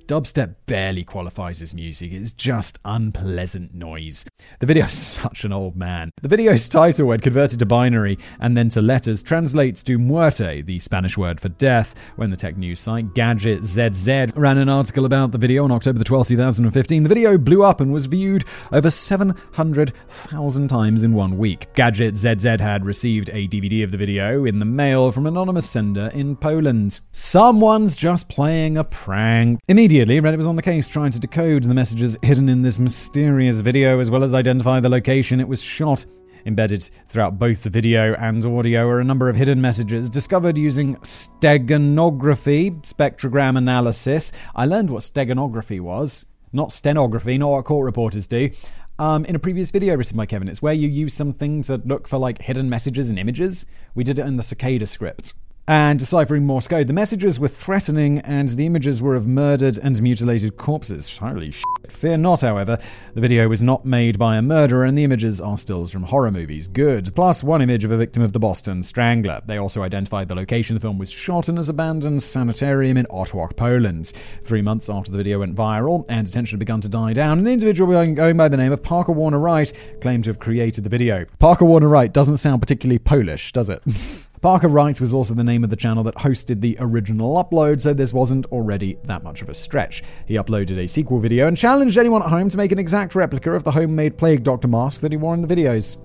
Dubstep 0.07 0.55
barely 0.65 1.05
qualifies 1.05 1.62
as 1.62 1.74
music, 1.74 2.12
it's 2.12 2.33
just 2.33 2.77
unpleasant 2.83 3.74
noise. 3.74 4.25
The 4.60 4.65
video 4.65 4.86
is 4.86 4.93
such 4.98 5.45
an 5.45 5.53
old 5.53 5.77
man. 5.77 6.12
The 6.22 6.27
video's 6.27 6.67
title, 6.67 7.07
when 7.07 7.22
converted 7.22 7.60
to 7.60 7.65
binary 7.65 8.17
and 8.39 8.57
then 8.57 8.67
to 8.69 8.81
letters, 8.81 9.24
translates 9.24 9.81
to 9.83 9.98
muerte, 9.98 10.62
the 10.62 10.79
Spanish 10.79 11.17
word 11.17 11.39
for 11.39 11.48
death, 11.48 11.95
when 12.17 12.31
the 12.31 12.36
tech 12.36 12.57
news 12.57 12.81
site 12.81 13.13
Gadget 13.13 13.63
ZZ 13.63 14.36
ran 14.36 14.57
an 14.57 14.67
article 14.67 15.05
about 15.05 15.31
the 15.31 15.38
video 15.38 15.63
on 15.63 15.72
October 15.72 16.00
the 16.00 16.05
12th, 16.05 16.27
2015. 16.27 17.03
The 17.03 17.10
video 17.10 17.38
blew 17.38 17.63
up 17.63 17.79
and 17.79 17.93
was 17.93 18.05
viewed 18.05 18.43
over 18.74 18.91
700,000 18.91 20.67
times 20.67 21.03
in 21.03 21.13
one 21.13 21.38
week. 21.38 21.74
Gadget 21.75 22.17
ZZ 22.17 22.43
had 22.43 22.86
received 22.86 23.29
a 23.29 23.48
DVD 23.48 23.86
of 23.86 23.91
the 23.91 23.98
video 23.98 24.43
in 24.43 24.60
the 24.60 24.65
mail 24.65 25.13
from 25.13 25.27
an 25.27 25.33
anonymous 25.33 25.69
sender 25.69 26.12
in 26.13 26.36
Poland. 26.36 27.00
Someone's 27.13 27.95
just 27.95 28.27
playing 28.27 28.75
a 28.75 28.83
prank. 28.83 29.62
Immediately, 29.69 29.92
Immediately, 29.93 30.21
Reddit 30.21 30.38
was 30.38 30.47
on 30.47 30.55
the 30.55 30.63
case 30.63 30.88
trying 30.88 31.12
to 31.12 31.19
decode 31.19 31.65
the 31.65 31.73
messages 31.75 32.17
hidden 32.23 32.50
in 32.50 32.63
this 32.63 32.79
mysterious 32.79 33.59
video 33.59 34.00
as 34.00 34.09
well 34.09 34.23
as 34.23 34.33
identify 34.33 34.79
the 34.79 34.89
location 34.89 35.39
it 35.39 35.47
was 35.47 35.62
shot. 35.62 36.03
Embedded 36.47 36.89
throughout 37.07 37.38
both 37.38 37.62
the 37.62 37.69
video 37.69 38.15
and 38.15 38.43
audio 38.43 38.88
are 38.88 39.00
a 39.00 39.03
number 39.03 39.29
of 39.29 39.35
hidden 39.35 39.62
messages 39.62 40.09
discovered 40.09 40.57
using 40.57 40.95
steganography, 41.03 42.71
spectrogram 42.81 43.55
analysis. 43.55 44.31
I 44.55 44.65
learned 44.65 44.89
what 44.89 45.03
steganography 45.03 45.79
was, 45.79 46.25
not 46.51 46.71
stenography, 46.71 47.38
not 47.38 47.51
what 47.51 47.65
court 47.65 47.85
reporters 47.85 48.25
do. 48.25 48.50
Um, 48.97 49.25
in 49.25 49.35
a 49.35 49.39
previous 49.39 49.69
video 49.69 49.95
written 49.95 50.17
by 50.17 50.25
Kevin, 50.25 50.47
it's 50.47 50.59
where 50.59 50.73
you 50.73 50.89
use 50.89 51.13
something 51.13 51.62
to 51.63 51.77
look 51.85 52.07
for 52.07 52.17
like 52.17 52.41
hidden 52.41 52.67
messages 52.67 53.12
and 53.12 53.19
images. 53.19 53.67
We 53.93 54.03
did 54.03 54.17
it 54.17 54.25
in 54.25 54.38
the 54.38 54.43
cicada 54.43 54.88
script 54.88 55.35
and 55.67 55.98
deciphering 55.98 56.46
Morse 56.46 56.67
code. 56.67 56.88
The 56.88 56.93
messages 56.93 57.39
were 57.39 57.48
threatening, 57.48 58.20
and 58.20 58.50
the 58.50 58.65
images 58.65 59.01
were 59.01 59.15
of 59.15 59.25
murdered 59.25 59.77
and 59.77 60.01
mutilated 60.01 60.58
corpses. 60.58 61.17
Holy 61.17 61.51
shit. 61.51 61.63
Fear 61.88 62.17
not, 62.17 62.41
however. 62.41 62.77
The 63.13 63.22
video 63.22 63.48
was 63.48 63.62
not 63.62 63.86
made 63.86 64.20
by 64.20 64.36
a 64.36 64.41
murderer, 64.41 64.84
and 64.84 64.98
the 64.98 65.03
images 65.03 65.39
are 65.39 65.58
stills 65.58 65.91
from 65.91 66.03
horror 66.03 66.32
movies. 66.32 66.67
Good. 66.67 67.15
Plus 67.15 67.43
one 67.43 67.62
image 67.62 67.86
of 67.86 67.91
a 67.91 67.98
victim 67.98 68.24
of 68.24 68.34
the 68.34 68.39
Boston 68.39 68.84
Strangler. 68.84 69.41
They 69.46 69.58
also 69.58 69.84
identified 69.84 70.27
the 70.27 70.36
location 70.36 70.74
the 70.74 70.82
film 70.82 70.98
was 70.98 71.10
shot 71.10 71.48
in 71.48 71.58
as 71.58 71.70
an 71.70 71.75
abandoned 71.75 72.24
sanitarium 72.24 72.98
in 72.98 73.05
Otwock, 73.05 73.55
Poland. 73.55 74.12
Three 74.43 74.62
months 74.62 74.89
after 74.89 75.12
the 75.12 75.17
video 75.17 75.39
went 75.39 75.55
viral 75.55 76.05
and 76.10 76.27
attention 76.27 76.58
had 76.58 76.60
begun 76.60 76.82
to 76.82 76.89
die 76.89 77.13
down, 77.13 77.39
an 77.39 77.48
individual 77.48 77.91
going 78.13 78.38
by 78.38 78.48
the 78.50 78.58
name 78.58 78.72
of 78.72 78.84
Parker 78.84 79.12
Warner 79.12 79.39
Wright 79.39 79.72
claimed 80.01 80.25
to 80.25 80.29
have 80.29 80.39
created 80.39 80.84
the 80.84 80.89
video. 80.89 81.25
Parker 81.39 81.65
Warner 81.65 81.88
Wright 81.88 82.12
doesn't 82.12 82.38
sound 82.38 82.62
particularly 82.62 83.00
Polish, 83.00 83.53
does 83.53 83.70
it? 83.70 83.82
Parker 84.43 84.67
Wright 84.67 85.00
was 85.00 85.13
also 85.13 85.33
the 85.33 85.41
name 85.41 85.63
of 85.63 85.69
the 85.69 85.77
channel 85.77 86.03
that 86.03 86.15
hosted 86.15 86.59
the 86.59 86.75
original 86.81 87.41
upload, 87.41 87.79
so 87.79 87.93
this 87.93 88.12
wasn't 88.12 88.45
already 88.47 88.97
that 89.05 89.23
much 89.23 89.41
of 89.41 89.47
a 89.47 89.53
stretch. 89.53 90.03
He 90.25 90.33
uploaded 90.33 90.77
a 90.79 90.85
sequel 90.85 91.21
video 91.21 91.47
and 91.47 91.55
challenged 91.55 91.97
anyone 91.97 92.21
at 92.21 92.27
home 92.27 92.50
to 92.50 92.57
make 92.57 92.73
an 92.73 92.77
exact 92.77 93.15
replica 93.15 93.53
of 93.53 93.63
the 93.63 93.71
homemade 93.71 94.17
Plague 94.17 94.43
Doctor 94.43 94.67
mask 94.67 95.00
that 95.00 95.13
he 95.13 95.17
wore 95.17 95.33
in 95.33 95.41
the 95.41 95.47
videos. 95.47 95.95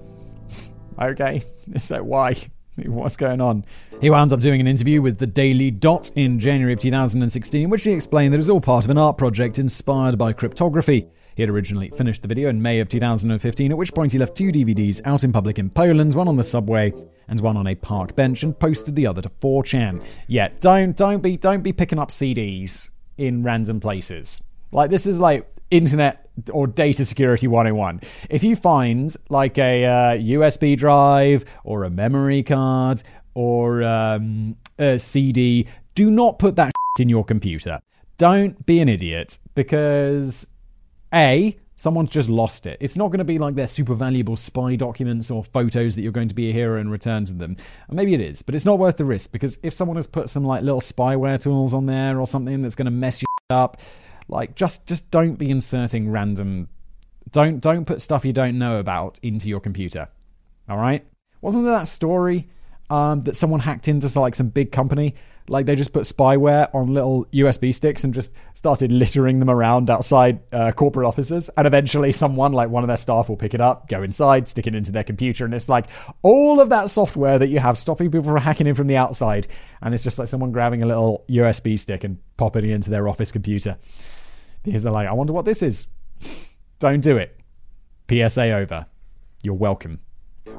okay, 1.02 1.42
that 1.66 2.06
why? 2.06 2.36
What's 2.76 3.16
going 3.16 3.40
on? 3.40 3.64
He 4.00 4.08
wound 4.08 4.32
up 4.32 4.38
doing 4.38 4.60
an 4.60 4.68
interview 4.68 5.02
with 5.02 5.18
the 5.18 5.26
Daily 5.26 5.72
Dot 5.72 6.12
in 6.14 6.38
January 6.38 6.74
of 6.74 6.78
2016, 6.78 7.64
in 7.64 7.70
which 7.70 7.82
he 7.82 7.90
explained 7.90 8.32
that 8.32 8.36
it 8.36 8.38
was 8.38 8.50
all 8.50 8.60
part 8.60 8.84
of 8.84 8.90
an 8.92 8.98
art 8.98 9.18
project 9.18 9.58
inspired 9.58 10.16
by 10.16 10.32
cryptography. 10.32 11.08
He 11.38 11.42
had 11.42 11.50
originally 11.50 11.88
finished 11.90 12.22
the 12.22 12.26
video 12.26 12.48
in 12.48 12.60
May 12.60 12.80
of 12.80 12.88
2015, 12.88 13.70
at 13.70 13.78
which 13.78 13.94
point 13.94 14.10
he 14.10 14.18
left 14.18 14.36
two 14.36 14.50
DVDs 14.50 15.00
out 15.04 15.22
in 15.22 15.32
public 15.32 15.60
in 15.60 15.70
Poland, 15.70 16.12
one 16.12 16.26
on 16.26 16.34
the 16.34 16.42
subway 16.42 16.92
and 17.28 17.38
one 17.38 17.56
on 17.56 17.68
a 17.68 17.76
park 17.76 18.16
bench 18.16 18.42
and 18.42 18.58
posted 18.58 18.96
the 18.96 19.06
other 19.06 19.22
to 19.22 19.28
4chan. 19.40 20.04
Yeah, 20.26 20.48
don't 20.58 20.96
don't 20.96 21.22
be 21.22 21.36
don't 21.36 21.62
be 21.62 21.72
picking 21.72 22.00
up 22.00 22.08
CDs 22.08 22.90
in 23.18 23.44
random 23.44 23.78
places. 23.78 24.42
Like 24.72 24.90
this 24.90 25.06
is 25.06 25.20
like 25.20 25.48
internet 25.70 26.28
or 26.52 26.66
data 26.66 27.04
security 27.04 27.46
101. 27.46 28.00
If 28.28 28.42
you 28.42 28.56
find 28.56 29.14
like 29.28 29.58
a 29.58 29.84
uh, 29.84 29.90
USB 30.16 30.76
drive 30.76 31.44
or 31.62 31.84
a 31.84 31.90
memory 31.90 32.42
card 32.42 33.04
or 33.34 33.84
um, 33.84 34.56
a 34.76 34.98
CD, 34.98 35.68
do 35.94 36.10
not 36.10 36.40
put 36.40 36.56
that 36.56 36.72
in 36.98 37.08
your 37.08 37.22
computer. 37.22 37.78
Don't 38.16 38.66
be 38.66 38.80
an 38.80 38.88
idiot 38.88 39.38
because 39.54 40.48
A, 41.14 41.56
someone's 41.76 42.10
just 42.10 42.28
lost 42.28 42.66
it. 42.66 42.76
It's 42.80 42.96
not 42.96 43.08
going 43.08 43.18
to 43.18 43.24
be 43.24 43.38
like 43.38 43.54
their 43.54 43.66
super 43.66 43.94
valuable 43.94 44.36
spy 44.36 44.76
documents 44.76 45.30
or 45.30 45.44
photos 45.44 45.94
that 45.94 46.02
you're 46.02 46.12
going 46.12 46.28
to 46.28 46.34
be 46.34 46.50
a 46.50 46.52
hero 46.52 46.80
and 46.80 46.90
return 46.90 47.24
to 47.26 47.32
them. 47.32 47.56
And 47.88 47.96
maybe 47.96 48.14
it 48.14 48.20
is, 48.20 48.42
but 48.42 48.54
it's 48.54 48.64
not 48.64 48.78
worth 48.78 48.96
the 48.96 49.04
risk 49.04 49.32
because 49.32 49.58
if 49.62 49.72
someone 49.72 49.96
has 49.96 50.06
put 50.06 50.28
some 50.28 50.44
like 50.44 50.62
little 50.62 50.80
spyware 50.80 51.40
tools 51.40 51.74
on 51.74 51.86
there 51.86 52.20
or 52.20 52.26
something 52.26 52.62
that's 52.62 52.74
going 52.74 52.86
to 52.86 52.90
mess 52.90 53.22
you 53.22 53.28
up, 53.50 53.80
like 54.28 54.54
just 54.54 54.86
just 54.86 55.10
don't 55.10 55.36
be 55.36 55.50
inserting 55.50 56.10
random 56.10 56.68
don't 57.32 57.60
don't 57.60 57.84
put 57.84 58.02
stuff 58.02 58.24
you 58.24 58.32
don't 58.32 58.58
know 58.58 58.78
about 58.78 59.18
into 59.22 59.48
your 59.48 59.60
computer. 59.60 60.08
All 60.68 60.76
right? 60.76 61.04
Wasn't 61.40 61.64
there 61.64 61.72
that 61.74 61.88
story 61.88 62.48
um, 62.90 63.22
that 63.22 63.36
someone 63.36 63.60
hacked 63.60 63.88
into 63.88 64.20
like 64.20 64.34
some 64.34 64.48
big 64.48 64.72
company 64.72 65.14
like 65.48 65.66
they 65.66 65.74
just 65.74 65.92
put 65.92 66.04
spyware 66.04 66.72
on 66.74 66.92
little 66.92 67.24
USB 67.26 67.74
sticks 67.74 68.04
and 68.04 68.12
just 68.12 68.32
started 68.54 68.90
littering 68.92 69.38
them 69.40 69.50
around 69.50 69.90
outside 69.90 70.40
uh, 70.52 70.72
corporate 70.72 71.06
offices. 71.06 71.48
And 71.56 71.66
eventually, 71.66 72.12
someone 72.12 72.52
like 72.52 72.70
one 72.70 72.82
of 72.82 72.88
their 72.88 72.96
staff 72.96 73.28
will 73.28 73.36
pick 73.36 73.54
it 73.54 73.60
up, 73.60 73.88
go 73.88 74.02
inside, 74.02 74.48
stick 74.48 74.66
it 74.66 74.74
into 74.74 74.92
their 74.92 75.04
computer, 75.04 75.44
and 75.44 75.54
it's 75.54 75.68
like 75.68 75.86
all 76.22 76.60
of 76.60 76.68
that 76.70 76.90
software 76.90 77.38
that 77.38 77.48
you 77.48 77.58
have 77.58 77.78
stopping 77.78 78.10
people 78.10 78.24
from 78.24 78.36
hacking 78.38 78.66
in 78.66 78.74
from 78.74 78.86
the 78.86 78.96
outside. 78.96 79.46
And 79.80 79.94
it's 79.94 80.02
just 80.02 80.18
like 80.18 80.28
someone 80.28 80.52
grabbing 80.52 80.82
a 80.82 80.86
little 80.86 81.24
USB 81.28 81.78
stick 81.78 82.04
and 82.04 82.18
popping 82.36 82.64
it 82.64 82.70
into 82.70 82.90
their 82.90 83.08
office 83.08 83.32
computer 83.32 83.76
because 84.62 84.82
they're 84.82 84.92
like, 84.92 85.08
I 85.08 85.12
wonder 85.12 85.32
what 85.32 85.44
this 85.44 85.62
is. 85.62 85.86
Don't 86.78 87.00
do 87.00 87.16
it. 87.16 87.38
PSA 88.10 88.52
over. 88.52 88.86
You're 89.42 89.54
welcome. 89.54 90.00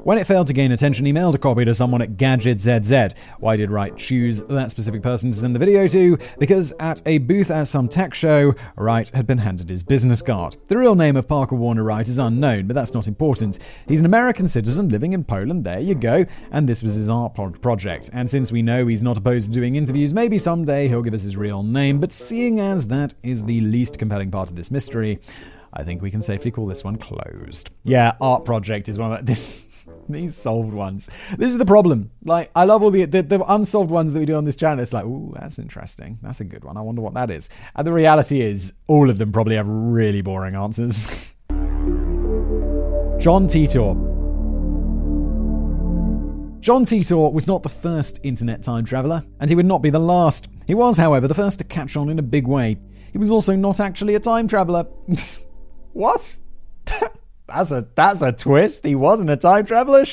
When 0.03 0.17
it 0.17 0.25
failed 0.25 0.47
to 0.47 0.53
gain 0.53 0.71
attention, 0.71 1.05
he 1.05 1.11
mailed 1.11 1.35
a 1.35 1.37
copy 1.37 1.65
to 1.65 1.73
someone 1.73 2.01
at 2.01 2.15
Gadget 2.15 2.61
ZZ. 2.61 3.13
Why 3.39 3.57
did 3.57 3.69
Wright 3.69 3.95
choose 3.97 4.41
that 4.43 4.71
specific 4.71 5.01
person 5.03 5.31
to 5.31 5.37
send 5.37 5.53
the 5.53 5.59
video 5.59 5.87
to? 5.87 6.17
Because 6.37 6.73
at 6.79 7.01
a 7.05 7.17
booth 7.17 7.51
at 7.51 7.67
some 7.67 7.89
tech 7.89 8.13
show, 8.13 8.55
Wright 8.77 9.09
had 9.09 9.27
been 9.27 9.37
handed 9.37 9.69
his 9.69 9.83
business 9.83 10.21
card. 10.21 10.55
The 10.67 10.77
real 10.77 10.95
name 10.95 11.17
of 11.17 11.27
Parker 11.27 11.55
Warner 11.55 11.83
Wright 11.83 12.07
is 12.07 12.17
unknown, 12.17 12.67
but 12.67 12.75
that's 12.75 12.93
not 12.93 13.07
important. 13.07 13.59
He's 13.87 13.99
an 13.99 14.05
American 14.05 14.47
citizen 14.47 14.87
living 14.87 15.11
in 15.11 15.25
Poland, 15.25 15.65
there 15.65 15.79
you 15.79 15.95
go, 15.95 16.25
and 16.51 16.67
this 16.67 16.81
was 16.81 16.93
his 16.93 17.09
art 17.09 17.35
project. 17.61 18.09
And 18.13 18.29
since 18.29 18.51
we 18.53 18.61
know 18.61 18.87
he's 18.87 19.03
not 19.03 19.17
opposed 19.17 19.47
to 19.47 19.51
doing 19.51 19.75
interviews, 19.75 20.13
maybe 20.13 20.37
someday 20.37 20.87
he'll 20.87 21.03
give 21.03 21.13
us 21.13 21.23
his 21.23 21.35
real 21.35 21.61
name, 21.61 21.99
but 21.99 22.13
seeing 22.13 22.59
as 22.61 22.87
that 22.87 23.13
is 23.21 23.43
the 23.43 23.59
least 23.61 23.99
compelling 23.99 24.31
part 24.31 24.49
of 24.49 24.55
this 24.55 24.71
mystery, 24.71 25.19
I 25.73 25.83
think 25.83 26.01
we 26.01 26.09
can 26.09 26.21
safely 26.21 26.51
call 26.51 26.65
this 26.65 26.83
one 26.83 26.97
closed. 26.97 27.69
Yeah, 27.83 28.13
art 28.19 28.45
project 28.45 28.89
is 28.89 28.97
one 28.97 29.13
of 29.13 29.25
this 29.25 29.68
these 30.15 30.35
solved 30.35 30.73
ones. 30.73 31.09
This 31.37 31.49
is 31.49 31.57
the 31.57 31.65
problem. 31.65 32.11
Like, 32.23 32.51
I 32.55 32.65
love 32.65 32.83
all 32.83 32.91
the, 32.91 33.05
the, 33.05 33.21
the 33.21 33.43
unsolved 33.51 33.91
ones 33.91 34.13
that 34.13 34.19
we 34.19 34.25
do 34.25 34.35
on 34.35 34.45
this 34.45 34.55
channel. 34.55 34.79
It's 34.79 34.93
like, 34.93 35.05
ooh, 35.05 35.33
that's 35.39 35.59
interesting. 35.59 36.19
That's 36.21 36.41
a 36.41 36.45
good 36.45 36.63
one. 36.63 36.77
I 36.77 36.81
wonder 36.81 37.01
what 37.01 37.13
that 37.13 37.29
is. 37.29 37.49
And 37.75 37.85
the 37.85 37.93
reality 37.93 38.41
is, 38.41 38.73
all 38.87 39.09
of 39.09 39.17
them 39.17 39.31
probably 39.31 39.55
have 39.55 39.67
really 39.67 40.21
boring 40.21 40.55
answers. 40.55 41.07
John 43.19 43.47
Titor. 43.47 44.09
John 46.61 46.83
Titor 46.83 47.31
was 47.31 47.47
not 47.47 47.63
the 47.63 47.69
first 47.69 48.19
internet 48.23 48.63
time 48.63 48.85
traveler, 48.85 49.23
and 49.39 49.49
he 49.49 49.55
would 49.55 49.65
not 49.65 49.81
be 49.81 49.89
the 49.89 49.99
last. 49.99 50.49
He 50.67 50.73
was, 50.73 50.97
however, 50.97 51.27
the 51.27 51.33
first 51.33 51.57
to 51.59 51.63
catch 51.63 51.95
on 51.95 52.09
in 52.09 52.19
a 52.19 52.23
big 52.23 52.47
way. 52.47 52.77
He 53.11 53.17
was 53.17 53.31
also 53.31 53.55
not 53.55 53.79
actually 53.79 54.15
a 54.15 54.19
time 54.19 54.47
traveler. 54.47 54.83
what? 55.93 56.37
That's 57.49 57.71
a 57.71 57.87
that's 57.95 58.21
a 58.21 58.31
twist. 58.31 58.85
He 58.85 58.95
wasn't 58.95 59.29
a 59.29 59.37
time 59.37 59.65
traveler. 59.65 60.05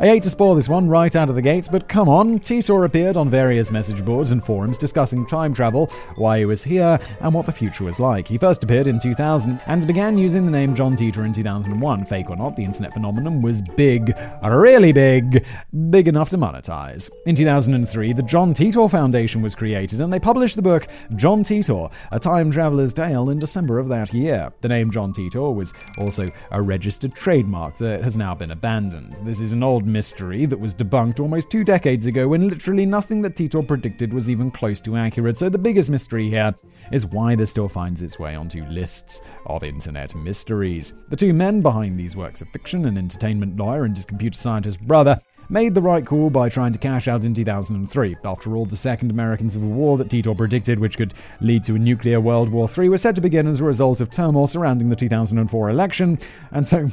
I 0.00 0.06
hate 0.06 0.22
to 0.22 0.30
spoil 0.30 0.54
this 0.54 0.70
one 0.70 0.88
right 0.88 1.14
out 1.14 1.28
of 1.28 1.34
the 1.34 1.42
gates, 1.42 1.68
but 1.68 1.86
come 1.86 2.08
on, 2.08 2.38
Titor 2.38 2.86
appeared 2.86 3.18
on 3.18 3.28
various 3.28 3.70
message 3.70 4.02
boards 4.02 4.30
and 4.30 4.42
forums 4.42 4.78
discussing 4.78 5.26
time 5.26 5.52
travel, 5.52 5.92
why 6.16 6.38
he 6.38 6.46
was 6.46 6.64
here, 6.64 6.98
and 7.20 7.34
what 7.34 7.44
the 7.44 7.52
future 7.52 7.84
was 7.84 8.00
like. 8.00 8.26
He 8.26 8.38
first 8.38 8.64
appeared 8.64 8.86
in 8.86 8.98
2000 8.98 9.60
and 9.66 9.86
began 9.86 10.16
using 10.16 10.46
the 10.46 10.50
name 10.50 10.74
John 10.74 10.96
Titor 10.96 11.26
in 11.26 11.34
2001. 11.34 12.06
Fake 12.06 12.30
or 12.30 12.36
not, 12.36 12.56
the 12.56 12.64
internet 12.64 12.94
phenomenon 12.94 13.42
was 13.42 13.60
big, 13.76 14.16
really 14.42 14.94
big, 14.94 15.44
big 15.90 16.08
enough 16.08 16.30
to 16.30 16.38
monetize. 16.38 17.10
In 17.26 17.36
2003, 17.36 18.14
the 18.14 18.22
John 18.22 18.54
Titor 18.54 18.90
Foundation 18.90 19.42
was 19.42 19.54
created, 19.54 20.00
and 20.00 20.10
they 20.10 20.18
published 20.18 20.56
the 20.56 20.62
book 20.62 20.88
John 21.16 21.44
Titor, 21.44 21.92
A 22.12 22.18
Time 22.18 22.50
Traveler's 22.50 22.94
Tale 22.94 23.28
in 23.28 23.38
December 23.38 23.78
of 23.78 23.90
that 23.90 24.14
year. 24.14 24.54
The 24.62 24.68
name 24.68 24.90
John 24.90 25.12
Titor 25.12 25.54
was 25.54 25.74
also 25.98 26.28
a 26.50 26.62
registered 26.62 27.14
trademark 27.14 27.76
that 27.76 28.02
has 28.02 28.16
now 28.16 28.34
been 28.34 28.52
abandoned. 28.52 29.18
This 29.22 29.38
is 29.38 29.52
an 29.52 29.62
old 29.62 29.82
mystery 29.92 30.46
that 30.46 30.58
was 30.58 30.74
debunked 30.74 31.20
almost 31.20 31.50
two 31.50 31.62
decades 31.64 32.06
ago 32.06 32.28
when 32.28 32.48
literally 32.48 32.86
nothing 32.86 33.22
that 33.22 33.36
Titor 33.36 33.66
predicted 33.66 34.12
was 34.12 34.30
even 34.30 34.50
close 34.50 34.80
to 34.80 34.96
accurate. 34.96 35.36
So 35.36 35.48
the 35.48 35.58
biggest 35.58 35.90
mystery 35.90 36.28
here 36.28 36.54
is 36.90 37.06
why 37.06 37.34
this 37.34 37.50
still 37.50 37.68
finds 37.68 38.02
its 38.02 38.18
way 38.18 38.34
onto 38.34 38.64
lists 38.64 39.20
of 39.46 39.62
internet 39.62 40.14
mysteries. 40.14 40.94
The 41.08 41.16
two 41.16 41.32
men 41.32 41.60
behind 41.60 41.98
these 41.98 42.16
works 42.16 42.40
of 42.40 42.48
fiction, 42.48 42.86
an 42.86 42.98
entertainment 42.98 43.56
lawyer 43.56 43.84
and 43.84 43.96
his 43.96 44.06
computer 44.06 44.38
scientist 44.38 44.80
brother, 44.80 45.20
made 45.48 45.74
the 45.74 45.82
right 45.82 46.04
call 46.04 46.30
by 46.30 46.48
trying 46.48 46.72
to 46.72 46.78
cash 46.78 47.08
out 47.08 47.24
in 47.24 47.34
2003. 47.34 48.16
After 48.24 48.56
all, 48.56 48.64
the 48.64 48.76
Second 48.76 49.10
American 49.10 49.50
Civil 49.50 49.68
War 49.68 49.98
that 49.98 50.08
Titor 50.08 50.36
predicted, 50.36 50.78
which 50.78 50.96
could 50.96 51.14
lead 51.40 51.64
to 51.64 51.74
a 51.74 51.78
nuclear 51.78 52.20
World 52.20 52.48
War 52.48 52.68
III, 52.68 52.88
was 52.88 53.02
said 53.02 53.14
to 53.16 53.20
begin 53.20 53.46
as 53.46 53.60
a 53.60 53.64
result 53.64 54.00
of 54.00 54.10
turmoil 54.10 54.46
surrounding 54.46 54.88
the 54.88 54.96
2004 54.96 55.70
election. 55.70 56.18
And 56.50 56.66
so. 56.66 56.88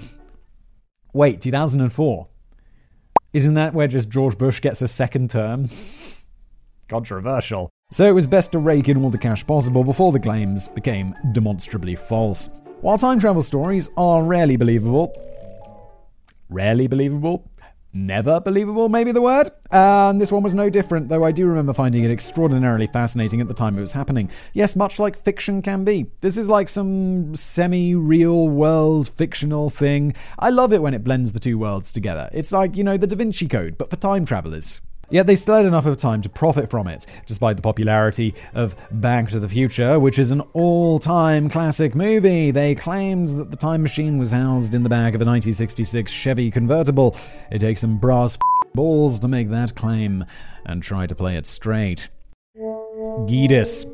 Wait, 1.13 1.41
2004? 1.41 2.27
Isn't 3.31 3.53
that 3.53 3.75
where 3.75 3.87
just 3.87 4.09
George 4.09 4.37
Bush 4.39 4.59
gets 4.59 4.81
a 4.81 4.87
second 4.87 5.29
term? 5.29 5.67
Controversial. 6.87 7.69
So 7.91 8.05
it 8.05 8.13
was 8.13 8.25
best 8.25 8.51
to 8.53 8.59
rake 8.59 8.89
in 8.89 9.03
all 9.03 9.11
the 9.11 9.19
cash 9.19 9.45
possible 9.45 9.83
before 9.83 10.11
the 10.11 10.19
claims 10.19 10.67
became 10.67 11.13
demonstrably 11.31 11.95
false. 11.95 12.49
While 12.81 12.97
time 12.97 13.19
travel 13.19 13.43
stories 13.43 13.91
are 13.97 14.23
rarely 14.23 14.55
believable, 14.55 15.13
rarely 16.49 16.87
believable, 16.87 17.48
never 17.93 18.39
believable, 18.39 18.89
maybe 18.89 19.11
the 19.11 19.21
word. 19.21 19.51
And 19.71 20.21
this 20.21 20.31
one 20.31 20.43
was 20.43 20.53
no 20.53 20.69
different, 20.69 21.09
though 21.09 21.23
I 21.23 21.31
do 21.31 21.47
remember 21.47 21.73
finding 21.73 22.03
it 22.03 22.11
extraordinarily 22.11 22.87
fascinating 22.87 23.41
at 23.41 23.47
the 23.47 23.53
time 23.53 23.77
it 23.77 23.81
was 23.81 23.93
happening. 23.93 24.29
Yes, 24.53 24.75
much 24.75 24.99
like 24.99 25.23
fiction 25.23 25.61
can 25.61 25.83
be. 25.83 26.07
This 26.21 26.37
is 26.37 26.49
like 26.49 26.69
some 26.69 27.35
semi 27.35 27.95
real 27.95 28.49
world 28.49 29.09
fictional 29.09 29.69
thing. 29.69 30.13
I 30.37 30.49
love 30.49 30.73
it 30.73 30.81
when 30.81 30.93
it 30.93 31.03
blends 31.03 31.31
the 31.31 31.39
two 31.39 31.57
worlds 31.57 31.91
together. 31.91 32.29
It's 32.31 32.51
like, 32.51 32.77
you 32.77 32.83
know, 32.83 32.97
the 32.97 33.07
Da 33.07 33.15
Vinci 33.15 33.47
Code, 33.47 33.77
but 33.77 33.89
for 33.89 33.95
time 33.95 34.25
travelers. 34.25 34.81
Yet 35.11 35.25
they 35.25 35.35
still 35.35 35.55
had 35.55 35.65
enough 35.65 35.85
of 35.85 35.97
time 35.97 36.21
to 36.21 36.29
profit 36.29 36.69
from 36.69 36.87
it, 36.87 37.05
despite 37.25 37.55
the 37.55 37.61
popularity 37.61 38.35
of 38.53 38.75
Back 38.91 39.29
to 39.29 39.39
the 39.39 39.49
Future, 39.49 39.99
which 39.99 40.19
is 40.19 40.31
an 40.31 40.41
all 40.53 40.99
time 40.99 41.49
classic 41.49 41.95
movie. 41.95 42.51
They 42.51 42.75
claimed 42.75 43.29
that 43.29 43.51
the 43.51 43.57
time 43.57 43.81
machine 43.81 44.17
was 44.17 44.31
housed 44.31 44.75
in 44.75 44.83
the 44.83 44.89
back 44.89 45.15
of 45.15 45.21
a 45.21 45.25
1966 45.25 46.11
Chevy 46.11 46.51
convertible. 46.51 47.15
It 47.51 47.59
takes 47.59 47.81
some 47.81 47.97
brass 47.97 48.37
balls 48.75 49.19
to 49.19 49.27
make 49.27 49.49
that 49.49 49.75
claim 49.75 50.25
and 50.65 50.83
try 50.83 51.07
to 51.07 51.15
play 51.15 51.35
it 51.35 51.47
straight. 51.47 52.09
Gedis. 52.55 53.85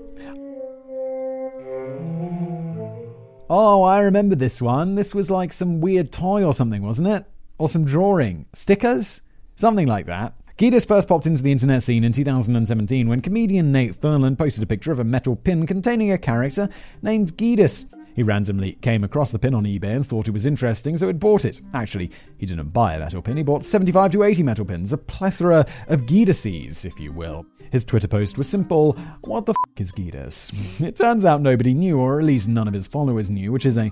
Oh, 3.50 3.84
I 3.84 4.02
remember 4.02 4.36
this 4.36 4.62
one. 4.62 4.96
This 4.96 5.14
was 5.14 5.30
like 5.30 5.54
some 5.54 5.80
weird 5.80 6.12
toy 6.12 6.44
or 6.44 6.54
something, 6.54 6.82
wasn't 6.82 7.10
it? 7.10 7.26
Or 7.60 7.70
some 7.70 7.86
drawing. 7.86 8.48
Stickers? 8.54 9.22
Something 9.56 9.88
like 9.88 10.08
that. 10.08 10.34
Gedis 10.58 10.88
first 10.88 11.10
popped 11.10 11.26
into 11.26 11.44
the 11.44 11.52
internet 11.52 11.84
scene 11.84 12.06
in 12.06 12.14
2017 12.14 13.10
when 13.10 13.20
comedian 13.20 13.74
Nate 13.74 13.94
Furlan 13.94 14.38
posted 14.38 14.64
a 14.64 14.66
picture 14.66 14.94
of 14.94 15.00
a 15.00 15.04
metal 15.04 15.36
pin 15.36 15.68
containing 15.68 16.14
a 16.14 16.18
character 16.18 16.70
named 17.02 17.36
Gedis. 17.36 17.90
He 18.16 18.24
randomly 18.24 18.78
came 18.80 19.04
across 19.04 19.32
the 19.32 19.38
pin 19.38 19.54
on 19.54 19.66
eBay 19.66 19.98
and 19.98 20.08
thought 20.08 20.30
it 20.30 20.32
was 20.32 20.46
interesting, 20.46 20.96
so 20.96 21.08
he 21.08 21.14
bought 21.14 21.44
it. 21.44 21.60
Actually, 21.74 22.10
he 22.38 22.46
didn't 22.46 22.70
buy 22.70 22.94
a 22.94 23.00
metal 23.00 23.22
pin, 23.22 23.36
he 23.36 23.44
bought 23.44 23.66
75 23.66 24.14
to 24.14 24.24
80 24.24 24.44
metal 24.44 24.64
pins, 24.64 24.94
a 24.94 24.98
plethora 24.98 25.66
of 25.90 26.04
Gidises, 26.04 26.86
if 26.86 26.98
you 27.02 27.12
will. 27.12 27.46
His 27.72 27.84
Twitter 27.84 28.08
post 28.08 28.38
was 28.38 28.48
simple 28.48 28.94
What 29.26 29.46
the 29.46 29.52
f 29.52 29.82
is 29.82 29.92
Gedis? 29.92 30.82
It 30.88 30.96
turns 30.96 31.26
out 31.26 31.42
nobody 31.42 31.74
knew, 31.74 32.00
or 32.00 32.20
at 32.20 32.26
least 32.26 32.48
none 32.48 32.70
of 32.70 32.74
his 32.74 32.88
followers 32.88 33.30
knew, 33.30 33.52
which 33.52 33.66
is 33.66 33.78
a 33.78 33.92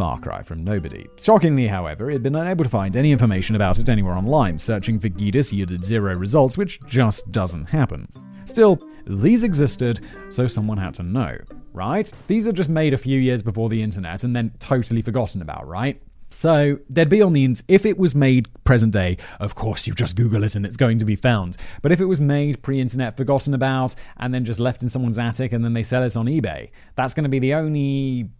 far 0.00 0.18
cry 0.18 0.42
from 0.42 0.64
nobody. 0.64 1.06
Shockingly, 1.18 1.66
however, 1.66 2.08
he 2.08 2.14
had 2.14 2.22
been 2.22 2.34
unable 2.34 2.64
to 2.64 2.70
find 2.70 2.96
any 2.96 3.12
information 3.12 3.54
about 3.54 3.78
it 3.78 3.90
anywhere 3.90 4.14
online. 4.14 4.56
Searching 4.56 4.98
for 4.98 5.10
Gedis 5.10 5.52
yielded 5.52 5.84
zero 5.84 6.14
results, 6.14 6.56
which 6.56 6.80
just 6.86 7.30
doesn't 7.32 7.66
happen. 7.66 8.08
Still, 8.46 8.80
these 9.06 9.44
existed, 9.44 10.00
so 10.30 10.46
someone 10.46 10.78
had 10.78 10.94
to 10.94 11.02
know, 11.02 11.36
right? 11.74 12.10
These 12.28 12.46
are 12.46 12.52
just 12.52 12.70
made 12.70 12.94
a 12.94 12.96
few 12.96 13.20
years 13.20 13.42
before 13.42 13.68
the 13.68 13.82
internet 13.82 14.24
and 14.24 14.34
then 14.34 14.54
totally 14.58 15.02
forgotten 15.02 15.42
about, 15.42 15.68
right? 15.68 16.00
So 16.30 16.78
they'd 16.88 17.10
be 17.10 17.20
on 17.20 17.34
the 17.34 17.44
int. 17.44 17.62
If 17.68 17.84
it 17.84 17.98
was 17.98 18.14
made 18.14 18.48
present 18.64 18.94
day, 18.94 19.18
of 19.38 19.54
course 19.54 19.86
you 19.86 19.92
just 19.92 20.16
Google 20.16 20.44
it 20.44 20.54
and 20.54 20.64
it's 20.64 20.78
going 20.78 20.96
to 21.00 21.04
be 21.04 21.14
found. 21.14 21.58
But 21.82 21.92
if 21.92 22.00
it 22.00 22.06
was 22.06 22.22
made 22.22 22.62
pre-internet, 22.62 23.18
forgotten 23.18 23.52
about, 23.52 23.94
and 24.16 24.32
then 24.32 24.46
just 24.46 24.60
left 24.60 24.82
in 24.82 24.88
someone's 24.88 25.18
attic 25.18 25.52
and 25.52 25.62
then 25.62 25.74
they 25.74 25.82
sell 25.82 26.02
it 26.02 26.16
on 26.16 26.24
eBay, 26.24 26.70
that's 26.94 27.12
going 27.12 27.24
to 27.24 27.28
be 27.28 27.38
the 27.38 27.52
only 27.52 28.30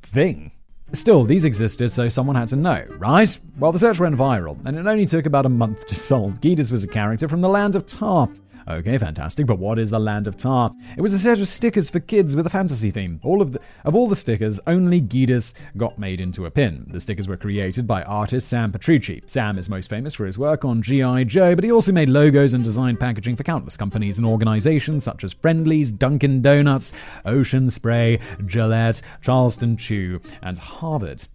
thing 0.00 0.50
Still, 0.94 1.24
these 1.24 1.44
existed, 1.44 1.90
so 1.90 2.08
someone 2.08 2.36
had 2.36 2.48
to 2.48 2.56
know, 2.56 2.84
right? 2.98 3.38
Well, 3.58 3.72
the 3.72 3.78
search 3.80 3.98
went 3.98 4.16
viral, 4.16 4.64
and 4.64 4.78
it 4.78 4.86
only 4.86 5.06
took 5.06 5.26
about 5.26 5.44
a 5.44 5.48
month 5.48 5.86
to 5.88 5.94
solve. 5.94 6.40
Gedis 6.40 6.70
was 6.70 6.84
a 6.84 6.88
character 6.88 7.28
from 7.28 7.40
the 7.40 7.48
land 7.48 7.74
of 7.74 7.84
Tar, 7.84 8.28
Okay, 8.66 8.96
fantastic, 8.96 9.46
but 9.46 9.58
what 9.58 9.78
is 9.78 9.90
the 9.90 9.98
Land 9.98 10.26
of 10.26 10.38
Tar? 10.38 10.72
It 10.96 11.02
was 11.02 11.12
a 11.12 11.18
set 11.18 11.38
of 11.38 11.48
stickers 11.48 11.90
for 11.90 12.00
kids 12.00 12.34
with 12.34 12.46
a 12.46 12.50
fantasy 12.50 12.90
theme. 12.90 13.20
All 13.22 13.42
of 13.42 13.52
the, 13.52 13.60
of 13.84 13.94
all 13.94 14.08
the 14.08 14.16
stickers, 14.16 14.58
only 14.66 15.02
Gedis 15.02 15.52
got 15.76 15.98
made 15.98 16.18
into 16.18 16.46
a 16.46 16.50
pin. 16.50 16.86
The 16.88 17.00
stickers 17.00 17.28
were 17.28 17.36
created 17.36 17.86
by 17.86 18.02
artist 18.04 18.48
Sam 18.48 18.72
Petrucci. 18.72 19.22
Sam 19.26 19.58
is 19.58 19.68
most 19.68 19.90
famous 19.90 20.14
for 20.14 20.24
his 20.24 20.38
work 20.38 20.64
on 20.64 20.80
G.I. 20.80 21.24
Joe, 21.24 21.54
but 21.54 21.64
he 21.64 21.72
also 21.72 21.92
made 21.92 22.08
logos 22.08 22.54
and 22.54 22.64
designed 22.64 23.00
packaging 23.00 23.36
for 23.36 23.42
countless 23.42 23.76
companies 23.76 24.16
and 24.16 24.26
organizations 24.26 25.04
such 25.04 25.24
as 25.24 25.34
Friendly's, 25.34 25.92
Dunkin' 25.92 26.40
Donuts, 26.40 26.94
Ocean 27.26 27.68
Spray, 27.68 28.18
Gillette, 28.46 29.02
Charleston 29.20 29.76
Chew, 29.76 30.20
and 30.42 30.58
Harvard. 30.58 31.26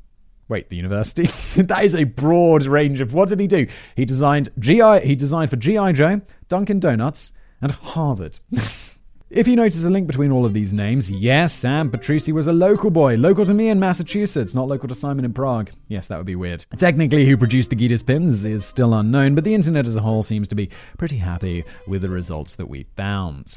Wait, 0.50 0.70
the 0.70 0.76
university? 0.76 1.28
that 1.62 1.84
is 1.84 1.96
a 1.96 2.04
broad 2.04 2.66
range 2.66 3.00
of 3.00 3.14
what 3.14 3.30
did 3.30 3.40
he 3.40 3.48
do? 3.48 3.68
He 3.96 4.04
designed 4.04 4.50
GI 4.60 5.02
he 5.02 5.16
designed 5.16 5.50
for 5.50 5.56
GI 5.56 5.94
Joe, 5.94 6.22
Dunkin' 6.50 6.80
Donuts, 6.80 7.34
and 7.62 7.72
Harvard. 7.72 8.40
If 9.32 9.48
you 9.48 9.56
notice 9.56 9.84
a 9.84 9.92
link 9.92 10.08
between 10.08 10.32
all 10.32 10.44
of 10.44 10.56
these 10.56 10.74
names, 10.74 11.12
yes, 11.12 11.54
Sam 11.54 11.92
Petrucci 11.92 12.32
was 12.32 12.48
a 12.48 12.52
local 12.52 12.90
boy, 12.90 13.16
local 13.16 13.46
to 13.46 13.54
me 13.54 13.70
in 13.70 13.80
Massachusetts, 13.80 14.56
not 14.56 14.68
local 14.68 14.90
to 14.90 14.96
Simon 14.96 15.24
in 15.24 15.34
Prague. 15.34 15.70
Yes, 15.88 16.08
that 16.08 16.18
would 16.18 16.26
be 16.26 16.36
weird. 16.36 16.66
Technically, 16.78 17.28
who 17.28 17.38
produced 17.38 17.70
the 17.70 17.76
Gedis 17.76 18.04
pins 18.04 18.44
is 18.44 18.66
still 18.66 18.92
unknown, 18.92 19.36
but 19.36 19.44
the 19.44 19.54
internet 19.54 19.86
as 19.86 19.96
a 19.96 20.02
whole 20.02 20.24
seems 20.24 20.48
to 20.48 20.56
be 20.56 20.72
pretty 20.98 21.18
happy 21.18 21.64
with 21.86 22.02
the 22.02 22.10
results 22.10 22.56
that 22.56 22.70
we 22.70 22.88
found. 22.98 23.56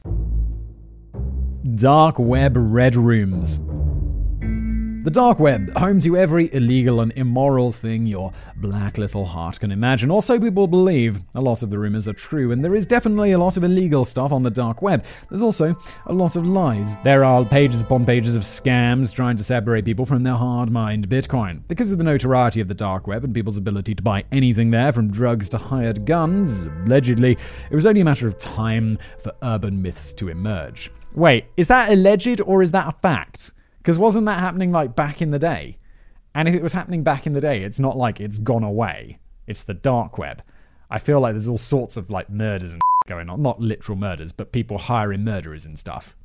Dark 1.74 2.18
Web 2.18 2.52
Red 2.54 2.94
Rooms. 2.94 3.58
The 5.04 5.10
dark 5.10 5.40
web, 5.40 5.76
home 5.76 5.98
to 6.02 6.16
every 6.16 6.48
illegal 6.54 7.00
and 7.00 7.12
immoral 7.16 7.72
thing 7.72 8.06
your 8.06 8.32
black 8.54 8.98
little 8.98 9.26
heart 9.26 9.58
can 9.58 9.72
imagine. 9.72 10.12
Also, 10.12 10.38
people 10.38 10.68
believe 10.68 11.24
a 11.34 11.40
lot 11.40 11.64
of 11.64 11.70
the 11.70 11.78
rumors 11.80 12.06
are 12.06 12.12
true, 12.12 12.52
and 12.52 12.64
there 12.64 12.76
is 12.76 12.86
definitely 12.86 13.32
a 13.32 13.38
lot 13.38 13.56
of 13.56 13.64
illegal 13.64 14.04
stuff 14.04 14.30
on 14.30 14.44
the 14.44 14.50
dark 14.50 14.80
web. 14.80 15.04
There's 15.28 15.42
also 15.42 15.74
a 16.06 16.12
lot 16.12 16.36
of 16.36 16.46
lies. 16.46 16.98
There 16.98 17.24
are 17.24 17.44
pages 17.44 17.82
upon 17.82 18.06
pages 18.06 18.36
of 18.36 18.42
scams 18.42 19.12
trying 19.12 19.36
to 19.38 19.42
separate 19.42 19.84
people 19.84 20.06
from 20.06 20.22
their 20.22 20.36
hard 20.36 20.70
mined 20.70 21.08
Bitcoin. 21.08 21.66
Because 21.66 21.90
of 21.90 21.98
the 21.98 22.04
notoriety 22.04 22.60
of 22.60 22.68
the 22.68 22.74
dark 22.74 23.08
web 23.08 23.24
and 23.24 23.34
people's 23.34 23.58
ability 23.58 23.96
to 23.96 24.04
buy 24.04 24.22
anything 24.30 24.70
there, 24.70 24.92
from 24.92 25.10
drugs 25.10 25.48
to 25.48 25.58
hired 25.58 26.06
guns, 26.06 26.66
allegedly, 26.86 27.36
it 27.72 27.74
was 27.74 27.86
only 27.86 28.02
a 28.02 28.04
matter 28.04 28.28
of 28.28 28.38
time 28.38 29.00
for 29.18 29.32
urban 29.42 29.82
myths 29.82 30.12
to 30.12 30.28
emerge. 30.28 30.92
Wait, 31.12 31.46
is 31.56 31.66
that 31.66 31.90
alleged 31.90 32.40
or 32.42 32.62
is 32.62 32.70
that 32.70 32.86
a 32.86 32.92
fact? 33.02 33.50
Because 33.82 33.98
wasn't 33.98 34.26
that 34.26 34.38
happening 34.38 34.70
like 34.70 34.94
back 34.94 35.20
in 35.20 35.32
the 35.32 35.40
day? 35.40 35.76
And 36.36 36.48
if 36.48 36.54
it 36.54 36.62
was 36.62 36.72
happening 36.72 37.02
back 37.02 37.26
in 37.26 37.32
the 37.32 37.40
day, 37.40 37.64
it's 37.64 37.80
not 37.80 37.96
like 37.96 38.20
it's 38.20 38.38
gone 38.38 38.62
away. 38.62 39.18
It's 39.48 39.62
the 39.62 39.74
dark 39.74 40.18
web. 40.18 40.40
I 40.88 41.00
feel 41.00 41.18
like 41.18 41.34
there's 41.34 41.48
all 41.48 41.58
sorts 41.58 41.96
of 41.96 42.08
like 42.08 42.30
murders 42.30 42.72
and 42.72 42.80
going 43.08 43.28
on. 43.28 43.42
Not 43.42 43.60
literal 43.60 43.98
murders, 43.98 44.32
but 44.32 44.52
people 44.52 44.78
hiring 44.78 45.24
murderers 45.24 45.66
and 45.66 45.76
stuff. 45.76 46.16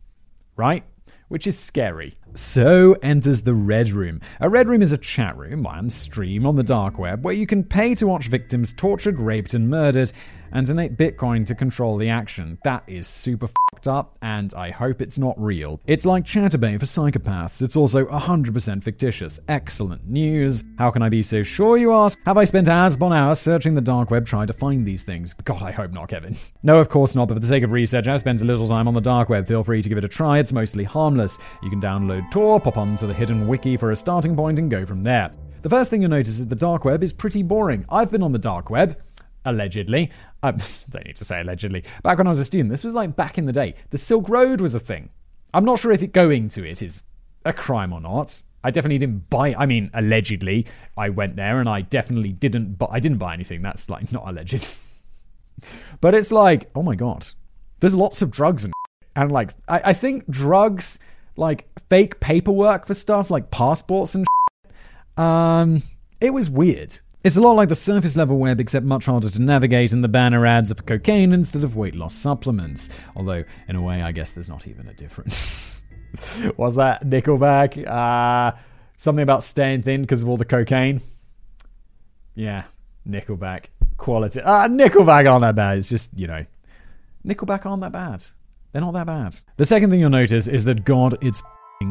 Right? 0.56 0.84
Which 1.30 1.48
is 1.48 1.58
scary. 1.58 2.20
So 2.36 2.96
enters 3.02 3.42
the 3.42 3.56
Red 3.56 3.90
Room. 3.90 4.22
A 4.40 4.50
Red 4.50 4.68
Room 4.68 4.84
is 4.84 4.92
a 4.92 4.98
chat 4.98 5.36
room 5.36 5.66
and 5.66 5.92
stream 5.92 6.46
on 6.46 6.58
the 6.58 6.64
dark 6.64 7.00
web 7.00 7.26
where 7.26 7.34
you 7.34 7.48
can 7.48 7.64
pay 7.64 7.96
to 7.96 8.06
watch 8.06 8.28
victims 8.28 8.72
tortured, 8.72 9.20
raped, 9.20 9.56
and 9.56 9.68
murdered 9.68 10.12
and 10.52 10.68
donate 10.68 10.98
Bitcoin 10.98 11.46
to 11.48 11.56
control 11.56 11.98
the 11.98 12.10
action. 12.10 12.58
That 12.64 12.84
is 12.88 13.08
super 13.08 13.48
fucked 13.48 13.88
up, 13.88 14.18
and 14.22 14.54
I 14.54 14.72
hope 14.72 15.02
it's 15.02 15.18
not 15.18 15.36
real. 15.40 15.80
It's 15.86 16.06
like 16.06 16.26
Chaturbate 16.26 16.80
for 16.80 16.86
psychopaths. 16.86 17.62
It's 17.62 17.76
also 17.76 18.06
100% 18.06 18.84
fictitious. 18.84 19.40
Excellent 19.48 20.08
news. 20.08 20.64
How 20.78 20.92
can 20.92 21.02
I 21.02 21.10
be 21.10 21.24
so 21.24 21.44
sure, 21.44 21.78
you 21.78 21.94
ask? 21.94 22.18
Have 22.26 22.38
I 22.38 22.44
spent 22.46 22.68
hours 22.68 22.96
upon 22.96 23.14
hours 23.14 23.40
searching 23.40 23.76
the 23.76 23.82
dark 23.82 24.12
web 24.12 24.26
trying 24.26 24.48
to 24.48 24.54
find 24.54 24.86
these 24.86 25.04
things? 25.04 25.34
God, 25.34 25.62
I 25.62 25.72
hope 25.72 25.92
not, 25.92 26.10
Kevin. 26.10 26.36
No, 26.64 26.82
of 26.82 26.90
course 26.90 27.16
not, 27.16 27.30
but 27.30 27.36
for 27.36 27.40
the 27.40 27.48
sake 27.48 27.64
of 27.64 27.72
research, 27.72 28.08
I've 28.08 28.20
spent 28.20 28.42
a 28.42 28.46
little 28.46 28.68
time 28.68 28.90
on 28.90 28.94
the 28.94 29.00
dark 29.00 29.30
web. 29.30 29.48
Feel 29.48 29.64
free 29.64 29.82
to 29.82 29.88
give 29.88 29.98
it 29.98 30.04
a 30.04 30.10
try. 30.10 30.40
It's 30.40 30.52
mostly 30.52 30.84
harmless. 30.84 31.38
You 31.64 31.70
can 31.70 31.80
download 31.80 32.30
Tor, 32.30 32.60
pop 32.60 32.78
onto 32.78 33.08
the 33.08 33.14
hidden 33.14 33.48
wiki 33.48 33.78
for 33.78 33.92
a 33.92 33.96
starting 33.96 34.36
point, 34.36 34.60
and 34.60 34.70
go 34.70 34.86
from 34.86 35.04
there. 35.04 35.32
The 35.62 35.70
first 35.70 35.90
thing 35.90 36.02
you'll 36.02 36.12
notice 36.12 36.40
is 36.40 36.48
the 36.48 36.56
dark 36.56 36.86
web 36.86 37.04
is 37.04 37.12
pretty 37.12 37.44
boring. 37.44 37.86
I've 37.90 38.12
been 38.12 38.24
on 38.24 38.32
the 38.32 38.40
dark 38.40 38.70
web 38.70 38.98
allegedly. 39.48 40.12
I 40.44 40.52
don't 40.90 41.06
need 41.06 41.16
to 41.16 41.26
say 41.26 41.42
allegedly. 41.42 41.84
Back 42.04 42.18
when 42.18 42.28
I 42.28 42.30
was 42.30 42.40
a 42.40 42.46
student, 42.46 42.70
this 42.70 42.84
was 42.84 42.94
like 42.94 43.16
back 43.16 43.38
in 43.38 43.46
the 43.46 43.54
day. 43.54 43.76
The 43.90 43.98
Silk 43.98 44.30
Road 44.30 44.62
was 44.62 44.74
a 44.74 44.80
thing. 44.80 45.10
I'm 45.54 45.66
not 45.66 45.80
sure 45.80 45.92
if 45.92 46.04
it 46.04 46.14
going 46.14 46.50
to 46.50 46.68
it 46.68 46.82
is 46.82 47.04
a 47.46 47.54
crime 47.54 47.94
or 47.94 48.02
not. 48.02 48.44
I 48.64 48.72
definitely 48.72 48.98
didn't 48.98 49.30
buy. 49.30 49.56
I 49.58 49.66
mean, 49.66 49.90
allegedly, 49.94 50.68
I 50.98 51.10
went 51.10 51.38
there 51.38 51.60
and 51.60 51.70
I 51.70 51.82
definitely 51.82 52.34
didn't. 52.34 52.74
But 52.74 52.90
I 52.92 53.00
didn't 53.00 53.18
buy 53.18 53.34
anything. 53.34 53.62
That's 53.62 53.90
like 53.90 54.12
not 54.12 54.28
alleged. 54.28 54.78
but 56.02 56.14
it's 56.14 56.32
like, 56.32 56.70
oh 56.76 56.84
my 56.84 56.96
god, 56.96 57.30
there's 57.80 57.96
lots 57.96 58.22
of 58.22 58.30
drugs 58.30 58.66
and 58.66 58.74
and 59.16 59.32
like 59.32 59.54
I, 59.68 59.82
I 59.86 59.94
think 59.94 60.30
drugs 60.30 61.00
like 61.38 61.68
fake 61.90 62.20
paperwork 62.20 62.86
for 62.86 62.94
stuff 62.94 63.30
like 63.30 63.52
passports 63.52 64.16
and 64.16 64.28
um, 65.18 65.82
it 66.20 66.34
was 66.34 66.50
weird. 66.50 67.00
It's 67.24 67.36
a 67.36 67.42
lot 67.42 67.54
like 67.54 67.70
the 67.70 67.76
surface 67.76 68.16
level 68.16 68.38
web, 68.38 68.60
except 68.60 68.86
much 68.86 69.06
harder 69.06 69.30
to 69.30 69.42
navigate, 69.42 69.92
and 69.92 70.04
the 70.04 70.08
banner 70.08 70.46
ads 70.46 70.72
are 70.72 70.76
for 70.76 70.84
cocaine 70.84 71.34
instead 71.34 71.64
of 71.64 71.76
weight 71.76 71.96
loss 71.96 72.14
supplements. 72.14 72.90
Although, 73.16 73.44
in 73.68 73.76
a 73.76 73.82
way, 73.82 74.02
I 74.02 74.12
guess 74.12 74.32
there's 74.32 74.50
not 74.50 74.68
even 74.68 74.88
a 74.88 74.94
difference. 74.94 75.82
Was 76.58 76.76
that 76.76 77.04
Nickelback? 77.04 77.88
Uh, 77.88 78.56
something 78.98 79.24
about 79.24 79.44
staying 79.44 79.82
thin 79.82 80.02
because 80.02 80.24
of 80.24 80.30
all 80.30 80.38
the 80.38 80.46
cocaine? 80.46 81.02
Yeah, 82.36 82.66
Nickelback. 83.08 83.66
Quality. 83.98 84.42
Ah, 84.42 84.68
Nickelback 84.68 85.30
aren't 85.30 85.42
that 85.42 85.56
bad. 85.56 85.80
It's 85.80 85.90
just, 85.90 86.12
you 86.16 86.28
know, 86.28 86.46
Nickelback 87.26 87.66
aren't 87.66 87.82
that 87.82 87.92
bad. 87.92 88.24
They're 88.72 88.82
not 88.82 88.94
that 88.94 89.08
bad. 89.08 89.40
The 89.58 89.66
second 89.66 89.90
thing 89.90 90.00
you'll 90.00 90.12
notice 90.12 90.48
is 90.48 90.66
that 90.66 90.86
God, 90.86 91.18
it's 91.22 91.42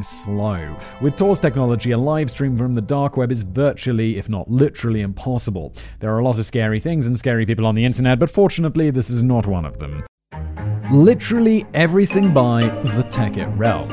slow. 0.02 0.76
With 1.00 1.16
Tor's 1.16 1.40
technology, 1.40 1.92
a 1.92 1.98
live 1.98 2.30
stream 2.30 2.56
from 2.56 2.74
the 2.74 2.80
dark 2.80 3.16
web 3.16 3.30
is 3.30 3.42
virtually, 3.42 4.18
if 4.18 4.28
not 4.28 4.50
literally, 4.50 5.00
impossible. 5.00 5.74
There 6.00 6.12
are 6.12 6.18
a 6.18 6.24
lot 6.24 6.38
of 6.38 6.46
scary 6.46 6.80
things 6.80 7.06
and 7.06 7.18
scary 7.18 7.46
people 7.46 7.66
on 7.66 7.74
the 7.74 7.84
internet, 7.84 8.18
but 8.18 8.30
fortunately, 8.30 8.90
this 8.90 9.10
is 9.10 9.22
not 9.22 9.46
one 9.46 9.64
of 9.64 9.78
them. 9.78 10.04
Literally 10.92 11.66
everything 11.74 12.32
by 12.32 12.62
the 12.62 13.04
Tekkit 13.08 13.56
Realm. 13.58 13.88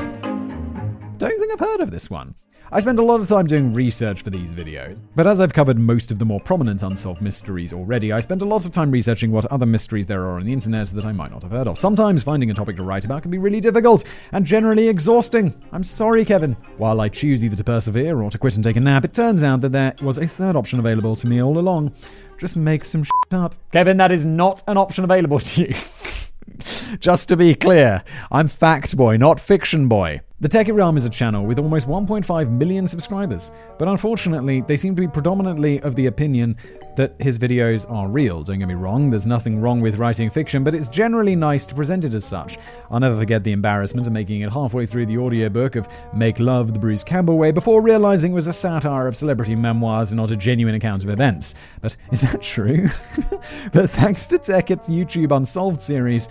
Don't 1.18 1.38
think 1.38 1.52
I've 1.52 1.60
heard 1.60 1.80
of 1.80 1.90
this 1.90 2.10
one. 2.10 2.34
I 2.72 2.80
spend 2.80 2.98
a 2.98 3.02
lot 3.02 3.20
of 3.20 3.28
time 3.28 3.46
doing 3.46 3.74
research 3.74 4.22
for 4.22 4.30
these 4.30 4.54
videos, 4.54 5.02
but 5.14 5.26
as 5.26 5.38
I've 5.38 5.52
covered 5.52 5.78
most 5.78 6.10
of 6.10 6.18
the 6.18 6.24
more 6.24 6.40
prominent 6.40 6.82
unsolved 6.82 7.20
mysteries 7.20 7.74
already, 7.74 8.10
I 8.10 8.20
spend 8.20 8.40
a 8.40 8.46
lot 8.46 8.64
of 8.64 8.72
time 8.72 8.90
researching 8.90 9.30
what 9.30 9.44
other 9.46 9.66
mysteries 9.66 10.06
there 10.06 10.22
are 10.22 10.38
on 10.38 10.46
the 10.46 10.52
internet 10.52 10.88
that 10.88 11.04
I 11.04 11.12
might 11.12 11.30
not 11.30 11.42
have 11.42 11.52
heard 11.52 11.68
of. 11.68 11.78
Sometimes 11.78 12.22
finding 12.22 12.50
a 12.50 12.54
topic 12.54 12.76
to 12.76 12.82
write 12.82 13.04
about 13.04 13.22
can 13.22 13.30
be 13.30 13.38
really 13.38 13.60
difficult 13.60 14.04
and 14.32 14.46
generally 14.46 14.88
exhausting. 14.88 15.54
I'm 15.72 15.84
sorry, 15.84 16.24
Kevin. 16.24 16.56
While 16.78 17.02
I 17.02 17.10
choose 17.10 17.44
either 17.44 17.54
to 17.54 17.64
persevere 17.64 18.22
or 18.22 18.30
to 18.30 18.38
quit 18.38 18.54
and 18.54 18.64
take 18.64 18.76
a 18.76 18.80
nap, 18.80 19.04
it 19.04 19.12
turns 19.12 19.42
out 19.42 19.60
that 19.60 19.72
there 19.72 19.94
was 20.02 20.16
a 20.16 20.26
third 20.26 20.56
option 20.56 20.78
available 20.78 21.16
to 21.16 21.26
me 21.26 21.42
all 21.42 21.58
along. 21.58 21.92
Just 22.38 22.56
make 22.56 22.82
some 22.82 23.04
shit 23.04 23.34
up. 23.34 23.54
Kevin, 23.72 23.98
that 23.98 24.10
is 24.10 24.24
not 24.24 24.62
an 24.66 24.78
option 24.78 25.04
available 25.04 25.38
to 25.38 25.68
you. 25.68 25.74
Just 26.98 27.28
to 27.28 27.36
be 27.36 27.54
clear, 27.54 28.02
I'm 28.30 28.48
fact 28.48 28.96
boy, 28.96 29.16
not 29.16 29.38
fiction 29.38 29.86
boy. 29.88 30.20
The 30.44 30.50
Tekkit 30.50 30.74
Realm 30.74 30.98
is 30.98 31.06
a 31.06 31.08
channel 31.08 31.46
with 31.46 31.58
almost 31.58 31.88
1.5 31.88 32.50
million 32.50 32.86
subscribers, 32.86 33.50
but 33.78 33.88
unfortunately, 33.88 34.60
they 34.60 34.76
seem 34.76 34.94
to 34.94 35.00
be 35.00 35.08
predominantly 35.08 35.80
of 35.80 35.96
the 35.96 36.04
opinion 36.04 36.58
that 36.96 37.14
his 37.18 37.38
videos 37.38 37.90
are 37.90 38.08
real. 38.08 38.42
Don't 38.42 38.58
get 38.58 38.68
me 38.68 38.74
wrong, 38.74 39.08
there's 39.08 39.24
nothing 39.24 39.58
wrong 39.58 39.80
with 39.80 39.96
writing 39.96 40.28
fiction, 40.28 40.62
but 40.62 40.74
it's 40.74 40.88
generally 40.88 41.34
nice 41.34 41.64
to 41.64 41.74
present 41.74 42.04
it 42.04 42.12
as 42.12 42.26
such. 42.26 42.58
I'll 42.90 43.00
never 43.00 43.16
forget 43.16 43.42
the 43.42 43.52
embarrassment 43.52 44.06
of 44.06 44.12
making 44.12 44.42
it 44.42 44.52
halfway 44.52 44.84
through 44.84 45.06
the 45.06 45.16
audiobook 45.16 45.76
of 45.76 45.88
Make 46.12 46.38
Love 46.38 46.74
the 46.74 46.78
Bruce 46.78 47.04
Campbell 47.04 47.38
Way 47.38 47.50
before 47.50 47.80
realizing 47.80 48.32
it 48.32 48.34
was 48.34 48.46
a 48.46 48.52
satire 48.52 49.08
of 49.08 49.16
celebrity 49.16 49.56
memoirs 49.56 50.10
and 50.10 50.18
not 50.18 50.30
a 50.30 50.36
genuine 50.36 50.74
account 50.74 51.02
of 51.02 51.08
events. 51.08 51.54
But 51.80 51.96
is 52.12 52.20
that 52.20 52.42
true? 52.42 52.90
but 53.72 53.88
thanks 53.88 54.26
to 54.26 54.38
Tekkit's 54.38 54.90
YouTube 54.90 55.34
Unsolved 55.34 55.80
series, 55.80 56.28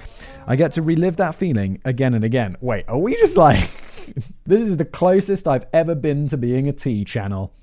I 0.47 0.55
get 0.55 0.73
to 0.73 0.81
relive 0.81 1.17
that 1.17 1.35
feeling 1.35 1.81
again 1.85 2.13
and 2.13 2.23
again. 2.23 2.57
Wait, 2.61 2.85
are 2.87 2.97
we 2.97 3.15
just 3.15 3.37
like. 3.37 3.69
this 4.45 4.61
is 4.61 4.77
the 4.77 4.85
closest 4.85 5.47
I've 5.47 5.65
ever 5.73 5.95
been 5.95 6.27
to 6.27 6.37
being 6.37 6.67
a 6.67 6.73
T 6.73 7.05
channel. 7.05 7.53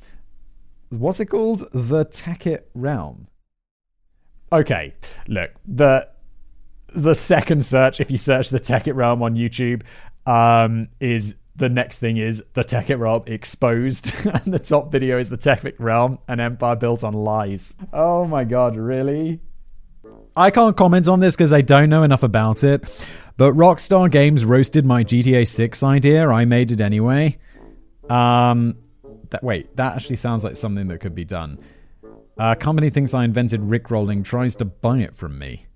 What's 0.89 1.21
it 1.21 1.27
called? 1.27 1.69
The 1.73 2.07
Tekkit 2.07 2.63
Realm. 2.75 3.29
Okay, 4.53 4.95
look, 5.29 5.51
the 5.67 6.09
the 6.93 7.15
second 7.15 7.65
search, 7.65 8.01
if 8.01 8.11
you 8.11 8.19
search 8.19 8.51
the 8.51 8.59
Tekkit 8.59 8.95
Realm 8.95 9.23
on 9.23 9.37
YouTube, 9.37 9.83
um, 10.27 10.89
is 10.99 11.37
the 11.55 11.69
next 11.69 11.99
thing 11.99 12.17
is 12.17 12.43
the 12.55 12.65
Tekkit 12.65 12.99
Realm 12.99 13.23
exposed, 13.27 14.13
and 14.27 14.53
the 14.53 14.59
top 14.59 14.91
video 14.91 15.19
is 15.19 15.29
the 15.29 15.39
Tekkit 15.39 15.75
Realm, 15.79 16.19
an 16.27 16.41
empire 16.41 16.75
built 16.75 17.05
on 17.05 17.13
lies. 17.13 17.77
Oh 17.93 18.27
my 18.27 18.45
god, 18.45 18.77
really? 18.77 19.41
I 20.37 20.51
can't 20.51 20.77
comment 20.77 21.09
on 21.09 21.21
this 21.21 21.37
because 21.37 21.53
I 21.53 21.61
don't 21.61 21.91
know 21.91 22.03
enough 22.03 22.23
about 22.23 22.65
it. 22.65 22.85
But 23.37 23.55
Rockstar 23.55 24.11
Games 24.11 24.45
roasted 24.45 24.85
my 24.85 25.03
GTA 25.03 25.47
6 25.47 25.83
idea. 25.83 26.29
I 26.29 26.45
made 26.45 26.71
it 26.73 26.81
anyway. 26.81 27.39
Um, 28.09 28.77
that 29.31 29.43
wait, 29.43 29.75
that 29.77 29.97
actually 29.97 30.17
sounds 30.17 30.45
like 30.45 30.57
something 30.57 30.89
that 30.89 30.99
could 30.99 31.15
be 31.15 31.25
done. 31.25 31.59
A 32.37 32.57
company 32.57 32.91
thinks 32.91 33.15
I 33.15 33.25
invented 33.25 33.61
Rickrolling, 33.61 34.25
tries 34.25 34.57
to 34.57 34.65
buy 34.65 34.99
it 34.99 35.15
from 35.15 35.39
me. 35.39 35.67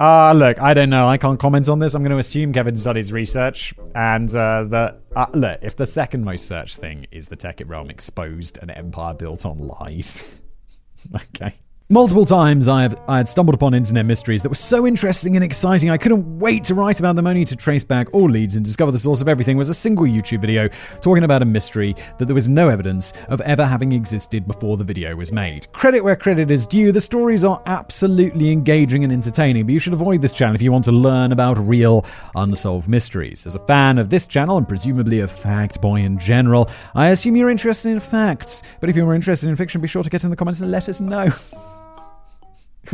Ah, 0.00 0.30
uh, 0.30 0.32
look, 0.34 0.60
I 0.60 0.74
don't 0.74 0.90
know. 0.90 1.06
I 1.06 1.18
can't 1.18 1.38
comment 1.38 1.68
on 1.68 1.78
this. 1.78 1.94
I'm 1.94 2.02
going 2.02 2.10
to 2.10 2.18
assume 2.18 2.52
Kevin's 2.52 2.82
done 2.82 2.96
his 2.96 3.12
research, 3.12 3.74
and 3.94 4.28
uh, 4.34 4.64
the 4.64 4.96
uh, 5.14 5.26
look, 5.32 5.60
if 5.62 5.76
the 5.76 5.86
second 5.86 6.24
most 6.24 6.46
searched 6.46 6.78
thing 6.78 7.06
is 7.12 7.28
the 7.28 7.36
Tekkit 7.36 7.68
Realm 7.68 7.90
exposed, 7.90 8.58
an 8.58 8.70
empire 8.70 9.14
built 9.14 9.46
on 9.46 9.68
lies. 9.68 10.42
okay. 11.14 11.54
Multiple 11.94 12.24
times 12.24 12.66
I, 12.66 12.82
have, 12.82 13.00
I 13.06 13.18
had 13.18 13.28
stumbled 13.28 13.54
upon 13.54 13.72
internet 13.72 14.04
mysteries 14.04 14.42
that 14.42 14.48
were 14.48 14.56
so 14.56 14.84
interesting 14.84 15.36
and 15.36 15.44
exciting 15.44 15.90
I 15.90 15.96
couldn't 15.96 16.40
wait 16.40 16.64
to 16.64 16.74
write 16.74 16.98
about 16.98 17.14
them 17.14 17.28
only 17.28 17.44
to 17.44 17.54
trace 17.54 17.84
back 17.84 18.12
all 18.12 18.28
leads 18.28 18.56
and 18.56 18.64
discover 18.64 18.90
the 18.90 18.98
source 18.98 19.20
of 19.20 19.28
everything 19.28 19.56
was 19.56 19.68
a 19.68 19.74
single 19.74 20.04
YouTube 20.04 20.40
video 20.40 20.68
talking 21.00 21.22
about 21.22 21.40
a 21.40 21.44
mystery 21.44 21.94
that 22.18 22.24
there 22.24 22.34
was 22.34 22.48
no 22.48 22.68
evidence 22.68 23.12
of 23.28 23.40
ever 23.42 23.64
having 23.64 23.92
existed 23.92 24.44
before 24.44 24.76
the 24.76 24.82
video 24.82 25.14
was 25.14 25.30
made. 25.30 25.70
Credit 25.72 26.02
where 26.02 26.16
credit 26.16 26.50
is 26.50 26.66
due, 26.66 26.90
the 26.90 27.00
stories 27.00 27.44
are 27.44 27.62
absolutely 27.66 28.50
engaging 28.50 29.04
and 29.04 29.12
entertaining, 29.12 29.64
but 29.64 29.72
you 29.72 29.78
should 29.78 29.92
avoid 29.92 30.20
this 30.20 30.32
channel 30.32 30.56
if 30.56 30.62
you 30.62 30.72
want 30.72 30.86
to 30.86 30.90
learn 30.90 31.30
about 31.30 31.58
real 31.58 32.04
unsolved 32.34 32.88
mysteries. 32.88 33.46
As 33.46 33.54
a 33.54 33.64
fan 33.66 33.98
of 33.98 34.10
this 34.10 34.26
channel 34.26 34.58
and 34.58 34.68
presumably 34.68 35.20
a 35.20 35.28
fact 35.28 35.80
boy 35.80 36.00
in 36.00 36.18
general, 36.18 36.68
I 36.96 37.10
assume 37.10 37.36
you're 37.36 37.50
interested 37.50 37.90
in 37.90 38.00
facts, 38.00 38.64
but 38.80 38.90
if 38.90 38.96
you're 38.96 39.04
more 39.04 39.14
interested 39.14 39.48
in 39.48 39.54
fiction, 39.54 39.80
be 39.80 39.86
sure 39.86 40.02
to 40.02 40.10
get 40.10 40.24
in 40.24 40.30
the 40.30 40.36
comments 40.36 40.58
and 40.58 40.72
let 40.72 40.88
us 40.88 41.00
know. 41.00 41.28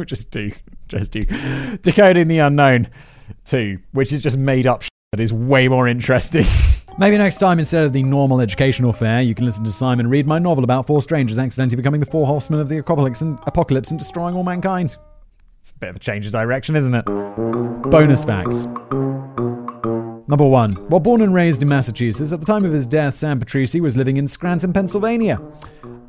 We'll 0.01 0.07
just 0.07 0.31
do 0.31 0.51
just 0.89 1.13
do 1.13 1.23
decoding 1.83 2.29
the 2.29 2.39
unknown 2.39 2.89
too, 3.45 3.81
which 3.93 4.13
is 4.13 4.23
just 4.23 4.39
made 4.39 4.67
up 4.67 4.83
that 5.13 5.21
is 5.21 5.31
way 5.31 5.69
more 5.69 5.87
interesting. 5.87 6.47
Maybe 6.99 7.19
next 7.19 7.39
time, 7.39 7.59
instead 7.59 7.85
of 7.85 7.93
the 7.93 8.03
normal 8.03 8.41
educational 8.41 8.93
fare, 8.95 9.21
you 9.21 9.35
can 9.35 9.45
listen 9.45 9.63
to 9.65 9.71
Simon 9.71 10.09
read 10.09 10.27
my 10.27 10.39
novel 10.39 10.65
about 10.65 10.87
four 10.87 11.03
strangers 11.03 11.39
accidentally 11.39 11.77
becoming 11.77 12.01
the 12.01 12.07
four 12.07 12.27
horsemen 12.27 12.61
of 12.61 12.69
the 12.69 12.79
apocalypse 12.79 13.21
and, 13.21 13.39
apocalypse 13.47 13.91
and 13.91 13.99
destroying 13.99 14.35
all 14.35 14.43
mankind. 14.43 14.97
It's 15.61 15.71
a 15.71 15.79
bit 15.79 15.91
of 15.91 15.97
a 15.97 15.99
change 15.99 16.25
of 16.27 16.33
direction, 16.33 16.77
isn't 16.77 16.95
it? 16.95 17.05
Bonus 17.05 18.25
facts. 18.25 18.65
Number 20.27 20.47
one. 20.47 20.77
While 20.89 21.01
born 21.01 21.21
and 21.21 21.35
raised 21.35 21.61
in 21.61 21.69
Massachusetts, 21.69 22.33
at 22.33 22.41
the 22.41 22.47
time 22.47 22.65
of 22.65 22.73
his 22.73 22.87
death, 22.87 23.19
Sam 23.19 23.39
Petrucci 23.39 23.81
was 23.81 23.99
living 23.99 24.17
in 24.17 24.27
Scranton, 24.27 24.73
Pennsylvania. 24.73 25.39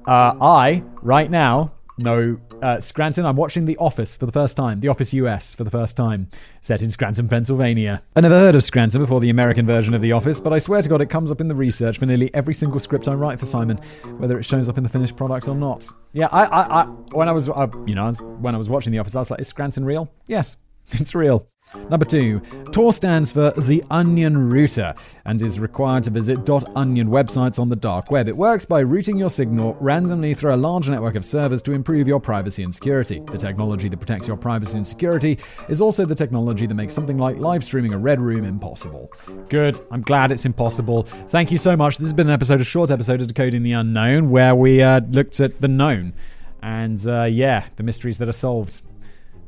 Uh, 0.08 0.34
I, 0.40 0.84
right 1.02 1.30
now, 1.30 1.74
know 1.98 2.40
uh, 2.62 2.80
Scranton. 2.80 3.26
I'm 3.26 3.36
watching 3.36 3.66
The 3.66 3.78
Office 3.78 4.18
for 4.18 4.26
the 4.26 4.32
first 4.32 4.56
time. 4.58 4.80
The 4.80 4.88
Office 4.88 5.14
US 5.14 5.56
for 5.56 5.64
the 5.64 5.70
first 5.72 5.98
time, 5.98 6.30
set 6.62 6.82
in 6.82 6.92
Scranton, 6.92 7.28
Pennsylvania. 7.28 8.02
I 8.16 8.22
never 8.22 8.36
heard 8.36 8.56
of 8.56 8.64
Scranton 8.64 9.02
before 9.02 9.20
the 9.20 9.30
American 9.30 9.66
version 9.66 9.94
of 9.94 10.02
The 10.02 10.12
Office, 10.12 10.40
but 10.40 10.54
I 10.54 10.60
swear 10.60 10.82
to 10.82 10.90
God, 10.90 11.02
it 11.02 11.10
comes 11.10 11.32
up 11.32 11.42
in 11.42 11.48
the 11.48 11.56
research 11.56 11.98
for 11.98 12.06
nearly 12.06 12.34
every 12.34 12.54
single 12.54 12.80
script 12.80 13.08
I 13.08 13.14
write 13.14 13.40
for 13.40 13.46
Simon, 13.46 13.78
whether 14.18 14.38
it 14.40 14.44
shows 14.44 14.70
up 14.70 14.78
in 14.78 14.84
the 14.84 14.90
finished 14.90 15.16
product 15.16 15.48
or 15.48 15.56
not. 15.56 15.88
Yeah, 16.14 16.28
I, 16.32 16.46
I, 16.46 16.82
I 16.82 16.86
when 16.86 17.30
I 17.30 17.32
was, 17.32 17.50
uh, 17.50 17.68
you 17.86 17.96
know, 17.96 18.12
when 18.12 18.56
I 18.56 18.58
was 18.58 18.70
watching 18.70 18.92
The 18.92 19.00
Office, 19.00 19.16
I 19.16 19.20
was 19.20 19.32
like, 19.32 19.42
"Is 19.42 19.48
Scranton 19.48 19.86
real?" 19.86 20.12
Yes, 20.28 20.58
it's 20.92 21.16
real. 21.16 21.48
Number 21.90 22.06
two, 22.06 22.42
Tor 22.72 22.92
stands 22.92 23.32
for 23.32 23.52
the 23.52 23.84
Onion 23.90 24.50
Router 24.50 24.94
and 25.26 25.42
is 25.42 25.60
required 25.60 26.04
to 26.04 26.10
visit 26.10 26.50
.onion 26.76 27.08
websites 27.08 27.60
on 27.60 27.70
the 27.70 27.76
dark 27.76 28.12
web. 28.12 28.28
It 28.28 28.36
works 28.36 28.66
by 28.66 28.82
routing 28.82 29.18
your 29.18 29.30
signal 29.30 29.78
randomly 29.80 30.34
through 30.34 30.54
a 30.54 30.58
large 30.58 30.90
network 30.90 31.16
of 31.16 31.24
servers 31.24 31.62
to 31.64 31.72
improve 31.72 32.08
your 32.08 32.20
privacy 32.20 32.64
and 32.64 32.74
security. 32.74 33.20
The 33.20 33.38
technology 33.38 33.88
that 33.88 33.98
protects 33.98 34.28
your 34.28 34.38
privacy 34.38 34.78
and 34.78 34.88
security 34.88 35.40
is 35.70 35.80
also 35.80 36.06
the 36.06 36.16
technology 36.16 36.66
that 36.66 36.74
makes 36.74 36.94
something 36.94 37.18
like 37.18 37.38
live 37.38 37.64
streaming 37.64 37.94
a 37.94 37.98
Red 37.98 38.20
Room 38.20 38.44
impossible. 38.44 39.12
Good. 39.50 39.80
I'm 39.92 40.02
glad 40.02 40.32
it's 40.32 40.46
impossible. 40.46 41.04
Thank 41.04 41.52
you 41.52 41.58
so 41.58 41.78
much. 41.78 41.98
This 41.98 42.08
has 42.08 42.14
been 42.14 42.28
an 42.28 42.34
episode, 42.34 42.60
a 42.60 42.66
short 42.66 42.92
episode 42.92 43.22
of 43.22 43.28
Decoding 43.28 43.64
the 43.64 43.74
Unknown, 43.74 44.30
where 44.30 44.56
we 44.56 44.82
uh, 44.82 45.02
looked 45.10 45.40
at 45.40 45.62
the 45.62 45.68
known 45.68 46.14
and 46.62 47.06
uh, 47.08 47.24
yeah, 47.24 47.66
the 47.78 47.84
mysteries 47.84 48.18
that 48.18 48.28
are 48.28 48.34
solved. 48.34 48.82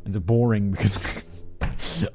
And 0.06 0.16
it's 0.16 0.24
boring 0.24 0.72
because. 0.72 1.04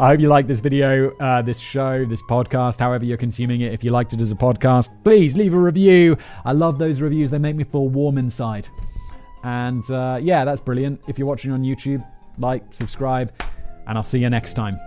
I 0.01 0.09
hope 0.09 0.21
you 0.21 0.29
like 0.29 0.47
this 0.47 0.61
video, 0.61 1.17
uh, 1.19 1.43
this 1.43 1.59
show, 1.59 2.05
this 2.05 2.23
podcast, 2.23 2.79
however 2.79 3.05
you're 3.05 3.17
consuming 3.17 3.61
it. 3.63 3.73
If 3.73 3.85
you 3.85 3.91
liked 3.91 4.13
it 4.13 4.21
as 4.21 4.33
a 4.33 4.37
podcast, 4.37 4.91
please 5.05 5.37
leave 5.37 5.55
a 5.55 5.59
review. 5.59 6.17
I 6.45 6.53
love 6.53 6.79
those 6.79 7.01
reviews, 7.01 7.31
they 7.31 7.39
make 7.39 7.57
me 7.57 7.65
feel 7.65 7.89
warm 7.89 8.19
inside. 8.19 8.69
And 9.45 9.89
uh, 9.91 10.19
yeah, 10.21 10.45
that's 10.45 10.61
brilliant. 10.61 11.01
If 11.07 11.19
you're 11.19 11.29
watching 11.29 11.53
on 11.53 11.63
YouTube, 11.63 12.05
like, 12.39 12.63
subscribe, 12.75 13.33
and 13.87 13.97
I'll 13.97 14.05
see 14.05 14.19
you 14.19 14.31
next 14.31 14.55
time. 14.55 14.79